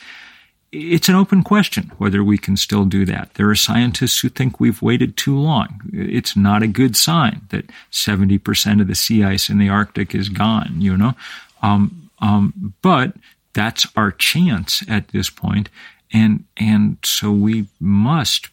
It's 0.71 1.09
an 1.09 1.15
open 1.15 1.43
question 1.43 1.93
whether 1.97 2.23
we 2.23 2.37
can 2.37 2.57
still 2.57 2.85
do 2.85 3.07
that. 3.07 3.35
There 3.35 3.49
are 3.49 3.55
scientists 3.55 4.21
who 4.21 4.29
think 4.29 4.61
we've 4.61 4.83
waited 4.83 5.17
too 5.17 5.39
long. 5.39 5.81
It's 5.93 6.37
not 6.37 6.63
a 6.63 6.67
good 6.67 6.95
sign 6.95 7.43
that 7.49 7.71
70% 7.91 8.81
of 8.81 8.87
the 8.87 8.95
sea 8.95 9.25
ice 9.25 9.49
in 9.49 9.59
the 9.59 9.71
Arctic 9.71 10.15
is 10.15 10.29
gone, 10.29 10.75
you 10.79 10.97
know? 10.97 11.15
Um, 11.63 12.11
um, 12.21 12.75
but 12.83 13.15
that's 13.53 13.87
our 13.97 14.13
chance 14.13 14.85
at 14.89 15.09
this 15.09 15.31
point, 15.31 15.69
and 16.13 16.45
and 16.57 16.99
so 17.03 17.33
we 17.33 17.67
must 17.81 18.49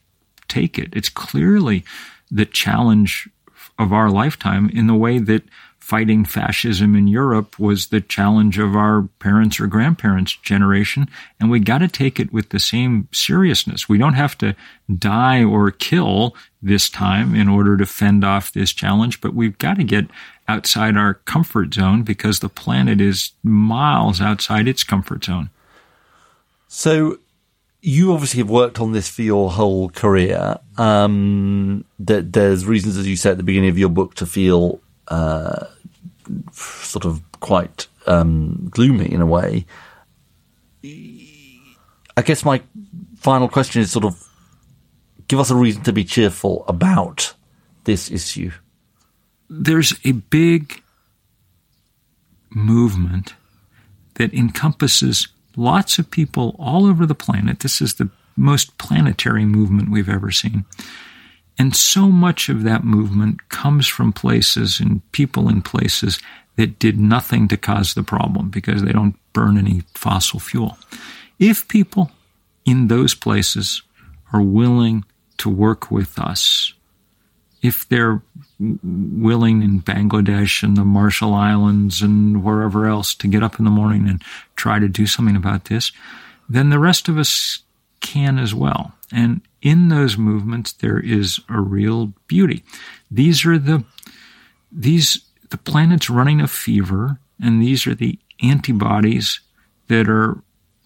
take 0.47 0.80
it. 0.80 0.95
It's 0.95 1.10
clearly 1.10 1.84
the 2.32 2.45
challenge 2.45 3.30
of 3.78 3.91
our 3.93 4.10
lifetime 4.10 4.69
in 4.69 4.88
the 4.88 4.95
way 4.95 5.19
that 5.19 5.43
fighting 5.86 6.26
fascism 6.26 6.95
in 6.95 7.08
Europe 7.08 7.60
was 7.60 7.88
the 7.88 8.02
challenge 8.02 8.58
of 8.58 8.76
our 8.76 9.04
parents 9.19 9.60
or 9.60 9.67
grandparents' 9.67 10.36
generation, 10.38 11.08
and 11.39 11.52
we 11.52 11.60
got 11.60 11.78
to 11.78 11.88
take 11.88 12.19
it 12.19 12.34
with 12.34 12.50
the 12.50 12.58
same 12.58 13.08
seriousness. 13.12 13.88
We 13.88 14.00
don't 14.00 14.15
have 14.15 14.36
to 14.39 14.56
die 14.98 15.43
or 15.43 15.69
kill 15.69 16.36
this 16.60 16.89
time 16.89 17.36
in 17.36 17.48
order 17.48 17.78
to 17.78 17.86
fend 17.86 18.26
off 18.26 18.52
this 18.52 18.74
challenge, 18.74 19.21
but 19.21 19.36
we've 19.36 19.60
got 19.60 19.76
to 19.76 19.84
get 19.84 20.06
outside 20.48 20.98
our 20.98 21.13
comfort 21.13 21.76
zone 21.76 22.02
because 22.02 22.39
the 22.39 22.50
planet 22.50 23.00
is 23.00 23.34
miles 23.43 24.19
outside 24.19 24.67
its 24.67 24.84
comfort 24.84 25.26
zone. 25.26 25.52
So, 26.67 27.19
you 27.84 28.12
obviously 28.12 28.39
have 28.39 28.50
worked 28.50 28.80
on 28.80 28.93
this 28.93 29.08
for 29.08 29.21
your 29.21 29.52
whole 29.52 29.89
career. 29.89 30.58
Um, 30.80 31.86
that 32.00 32.34
there's 32.34 32.65
reasons, 32.65 32.98
as 32.98 33.08
you 33.08 33.15
said 33.15 33.34
at 33.34 33.38
the 33.38 33.43
beginning 33.43 33.69
of 33.69 33.78
your 33.78 33.89
book, 33.89 34.15
to 34.15 34.26
feel 34.26 34.82
uh, 35.08 35.65
sort 36.52 37.06
of 37.06 37.22
quite 37.39 37.88
um, 38.08 38.68
gloomy 38.70 39.12
in 39.12 39.22
a 39.22 39.26
way. 39.26 39.65
I 40.84 42.22
guess 42.24 42.46
my 42.46 42.62
final 43.18 43.50
question 43.50 43.82
is 43.82 43.91
sort 43.91 44.06
of 44.06 44.22
give 45.28 45.39
us 45.39 45.50
a 45.50 45.56
reason 45.56 45.84
to 45.84 45.94
be 45.94 46.04
cheerful 46.04 46.63
about 46.68 47.34
this 47.86 48.12
issue 48.12 48.52
there's 49.50 49.94
a 50.04 50.12
big 50.13 50.82
movement 52.50 53.36
that 54.15 54.34
encompasses 54.34 55.28
lots 55.56 56.00
of 56.00 56.10
people 56.10 56.56
all 56.58 56.86
over 56.86 57.06
the 57.06 57.15
planet. 57.15 57.60
This 57.60 57.82
is 57.82 57.96
the 57.96 58.10
most 58.36 58.78
planetary 58.78 59.46
movement 59.46 59.91
we've 59.91 60.10
ever 60.10 60.32
seen. 60.32 60.65
And 61.58 61.76
so 61.76 62.10
much 62.10 62.50
of 62.50 62.63
that 62.63 62.84
movement 62.84 63.50
comes 63.50 63.88
from 63.88 64.12
places 64.12 64.80
and 64.80 65.10
people 65.12 65.48
in 65.48 65.62
places 65.62 66.20
that 66.58 66.80
did 66.80 67.00
nothing 67.00 67.48
to 67.50 67.58
cause 67.58 67.94
the 67.94 68.04
problem 68.04 68.50
because 68.50 68.84
they 68.84 68.91
don't 68.91 69.15
burn 69.34 69.58
any 69.58 69.84
fossil 69.94 70.39
fuel. 70.39 70.78
If 71.39 71.68
people 71.68 72.12
in 72.65 72.88
those 72.88 73.13
places 73.13 73.82
are 74.34 74.41
willing 74.41 75.06
to 75.38 75.50
work 75.50 75.91
with 75.91 76.18
us 76.20 76.74
if 77.65 77.88
they're 77.89 78.22
willing 78.60 79.63
in 79.63 79.82
Bangladesh 79.82 80.63
and 80.63 80.78
the 80.78 80.86
Marshall 80.86 81.34
Islands 81.34 82.02
and 82.02 82.44
wherever 82.44 82.86
else 82.86 83.15
to 83.15 83.28
get 83.28 83.44
up 83.44 83.58
in 83.60 83.65
the 83.65 83.72
morning 83.72 84.08
and 84.08 84.22
try 84.56 84.80
to 84.80 84.88
do 84.88 85.08
something 85.08 85.36
about 85.36 85.65
this, 85.65 85.91
then 86.48 86.70
the 86.70 86.80
rest 86.80 87.10
of 87.10 87.18
us 87.18 87.63
can 88.02 88.38
as 88.38 88.54
well. 88.54 88.94
And 89.12 89.41
in 89.65 89.89
those 89.89 90.15
movements, 90.15 90.73
there 90.73 90.99
is 90.99 91.39
a 91.49 91.60
real 91.60 92.13
beauty. 92.28 92.63
These 93.10 93.47
are 93.47 93.58
the, 93.58 93.84
these, 94.71 95.25
the 95.49 95.58
planet's 95.58 96.08
running 96.08 96.39
a 96.39 96.47
fever, 96.47 97.17
and 97.43 97.60
these 97.60 97.88
are 97.88 97.95
the 97.95 98.19
antibodies 98.43 99.39
that 99.88 100.08
are 100.08 100.38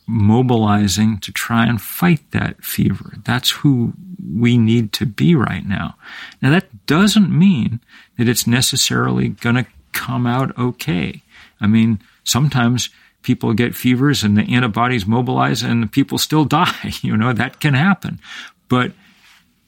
mobilizing 0.08 1.20
to 1.20 1.32
try 1.34 1.68
and 1.68 1.82
fight 1.82 2.22
that 2.32 2.64
fever. 2.64 3.16
That's 3.26 3.52
who 3.52 3.94
we 4.34 4.58
need 4.58 4.94
to 4.94 5.06
be 5.06 5.36
right 5.36 5.66
now. 5.66 5.96
Now, 6.42 6.52
that 6.52 6.86
doesn't 6.86 7.38
mean 7.38 7.82
that 8.18 8.30
it's 8.30 8.48
necessarily 8.48 9.28
going 9.28 9.56
to 9.56 9.68
come 9.92 10.26
out 10.26 10.58
okay. 10.58 11.22
I 11.60 11.68
mean, 11.68 12.00
sometimes 12.24 12.90
people 13.24 13.54
get 13.54 13.76
fevers 13.76 14.24
and 14.24 14.38
the 14.38 14.56
antibodies 14.56 15.06
mobilize 15.06 15.64
and 15.64 15.84
the 15.84 15.88
people 15.88 16.18
still 16.18 16.46
die. 16.62 16.94
You 17.02 17.18
know, 17.18 17.34
that 17.34 17.60
can 17.60 17.74
happen. 17.74 18.22
But 18.70 18.94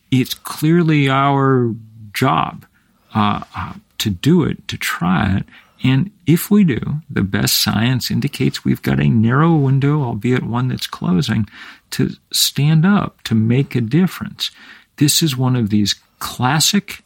it's 0.10 0.34
clearly 0.34 1.10
our 1.10 1.76
job 2.14 2.66
uh, 3.14 3.74
to 3.98 4.10
do 4.10 4.44
it, 4.44 4.68
to 4.70 4.78
try 4.78 5.38
it, 5.38 5.46
and 5.84 6.12
if 6.28 6.52
we 6.52 6.64
do, 6.64 7.02
the 7.10 7.24
best 7.24 7.60
science 7.60 8.12
indicates 8.12 8.64
we've 8.64 8.82
got 8.82 9.00
a 9.00 9.10
narrow 9.10 9.56
window, 9.56 10.04
albeit 10.04 10.44
one 10.44 10.68
that's 10.68 10.88
closing, 10.88 11.48
to 11.92 12.12
stand 12.32 12.86
up, 12.86 13.22
to 13.24 13.36
make 13.36 13.76
a 13.76 13.82
difference. 13.82 14.52
This 14.98 15.24
is 15.24 15.36
one 15.36 15.56
of 15.56 15.70
these 15.70 15.96
classic 16.20 17.04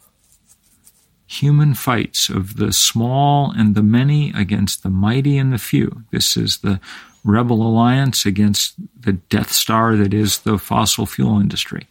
human 1.26 1.74
fights 1.74 2.30
of 2.30 2.58
the 2.58 2.74
small 2.74 3.52
and 3.52 3.76
the 3.76 3.84
many 3.84 4.32
against 4.36 4.84
the 4.84 4.90
mighty 4.90 5.38
and 5.38 5.54
the 5.54 5.58
few. 5.58 6.04
This 6.12 6.36
is 6.36 6.58
the 6.58 6.80
rebel 7.26 7.62
alliance 7.64 8.26
against 8.26 8.76
the 8.98 9.14
Death 9.14 9.52
Star 9.52 9.96
that 9.98 10.14
is 10.14 10.40
the 10.40 10.58
fossil 10.58 11.06
fuel 11.06 11.40
industry. 11.40 11.88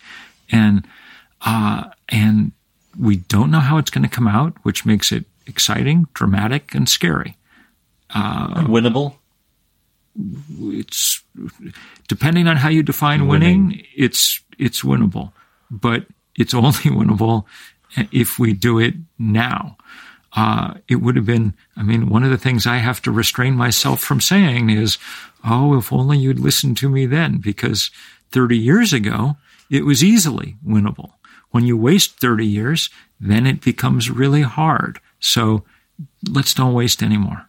And, 0.50 0.86
uh, 1.42 1.90
and 2.08 2.52
we 2.98 3.16
don't 3.16 3.50
know 3.50 3.60
how 3.60 3.76
it's 3.76 3.90
going 3.90 4.08
to 4.08 4.14
come 4.14 4.28
out, 4.28 4.54
which 4.62 4.86
makes 4.86 5.12
it 5.12 5.24
exciting, 5.46 6.06
dramatic, 6.14 6.74
and 6.74 6.88
scary. 6.88 7.36
Uh, 8.14 8.64
winnable. 8.64 9.16
It's 10.60 11.22
depending 12.08 12.46
on 12.46 12.56
how 12.56 12.68
you 12.68 12.84
define 12.84 13.26
winning, 13.26 13.66
winning. 13.66 13.86
It's 13.96 14.40
it's 14.58 14.82
winnable, 14.82 15.32
but 15.70 16.06
it's 16.36 16.54
only 16.54 16.70
winnable 16.72 17.44
if 18.12 18.38
we 18.38 18.52
do 18.52 18.78
it 18.78 18.94
now. 19.18 19.76
Uh, 20.34 20.74
it 20.88 20.96
would 20.96 21.16
have 21.16 21.26
been. 21.26 21.54
I 21.76 21.82
mean, 21.82 22.08
one 22.08 22.24
of 22.24 22.30
the 22.30 22.38
things 22.38 22.66
I 22.66 22.78
have 22.78 23.00
to 23.02 23.12
restrain 23.12 23.54
myself 23.54 24.00
from 24.00 24.20
saying 24.20 24.70
is, 24.70 24.98
"Oh, 25.44 25.78
if 25.78 25.92
only 25.92 26.18
you'd 26.18 26.40
listened 26.40 26.76
to 26.78 26.88
me 26.88 27.06
then," 27.06 27.38
because 27.38 27.90
30 28.32 28.58
years 28.58 28.92
ago 28.92 29.36
it 29.70 29.84
was 29.84 30.04
easily 30.04 30.56
winnable. 30.66 31.12
When 31.50 31.64
you 31.64 31.76
waste 31.76 32.18
30 32.18 32.46
years, 32.46 32.90
then 33.20 33.46
it 33.46 33.60
becomes 33.60 34.10
really 34.10 34.42
hard. 34.42 35.00
So 35.20 35.64
let's 36.28 36.54
don't 36.54 36.74
waste 36.74 37.02
any 37.02 37.16
more. 37.16 37.48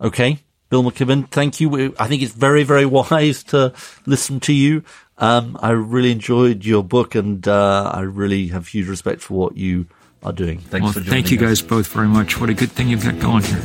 Okay. 0.00 0.38
Bill 0.68 0.82
McKibben, 0.82 1.28
thank 1.30 1.60
you. 1.60 1.94
I 1.98 2.08
think 2.08 2.22
it's 2.22 2.32
very, 2.32 2.64
very 2.64 2.86
wise 2.98 3.42
to 3.44 3.72
listen 4.06 4.40
to 4.40 4.52
you. 4.52 4.84
Um, 5.18 5.56
I 5.60 5.70
really 5.70 6.12
enjoyed 6.12 6.64
your 6.64 6.84
book 6.84 7.14
and 7.14 7.46
uh, 7.46 7.90
I 7.94 8.00
really 8.00 8.48
have 8.48 8.68
huge 8.68 8.88
respect 8.88 9.22
for 9.22 9.34
what 9.34 9.56
you 9.56 9.86
are 10.26 10.32
doing. 10.32 10.58
Thanks 10.58 10.84
well, 10.84 10.92
for 10.92 11.00
joining 11.00 11.10
Thank 11.10 11.30
you 11.30 11.38
guys 11.38 11.62
both 11.62 11.86
very 11.86 12.08
much. 12.08 12.40
What 12.40 12.50
a 12.50 12.54
good 12.54 12.70
thing 12.70 12.88
you've 12.88 13.04
got 13.04 13.18
going 13.20 13.42
here. 13.42 13.62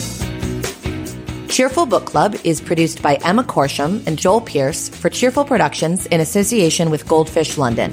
Cheerful 1.49 1.85
Book 1.85 2.05
Club 2.05 2.35
is 2.45 2.61
produced 2.61 3.01
by 3.01 3.15
Emma 3.25 3.43
Corsham 3.43 4.05
and 4.07 4.17
Joel 4.17 4.41
Pierce 4.41 4.87
for 4.87 5.09
Cheerful 5.09 5.43
Productions 5.43 6.05
in 6.05 6.21
association 6.21 6.89
with 6.89 7.05
Goldfish 7.07 7.57
London. 7.57 7.91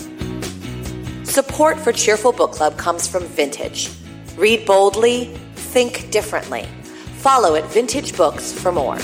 Support 1.25 1.79
for 1.79 1.93
Cheerful 1.93 2.33
Book 2.33 2.53
Club 2.53 2.77
comes 2.77 3.09
from 3.09 3.25
Vintage 3.25 3.91
Read 4.39 4.65
boldly, 4.67 5.35
think 5.57 6.11
differently. 6.13 6.65
Follow 7.17 7.57
at 7.57 7.65
Vintage 7.73 8.17
Books 8.17 8.53
for 8.53 8.71
more. 8.71 8.97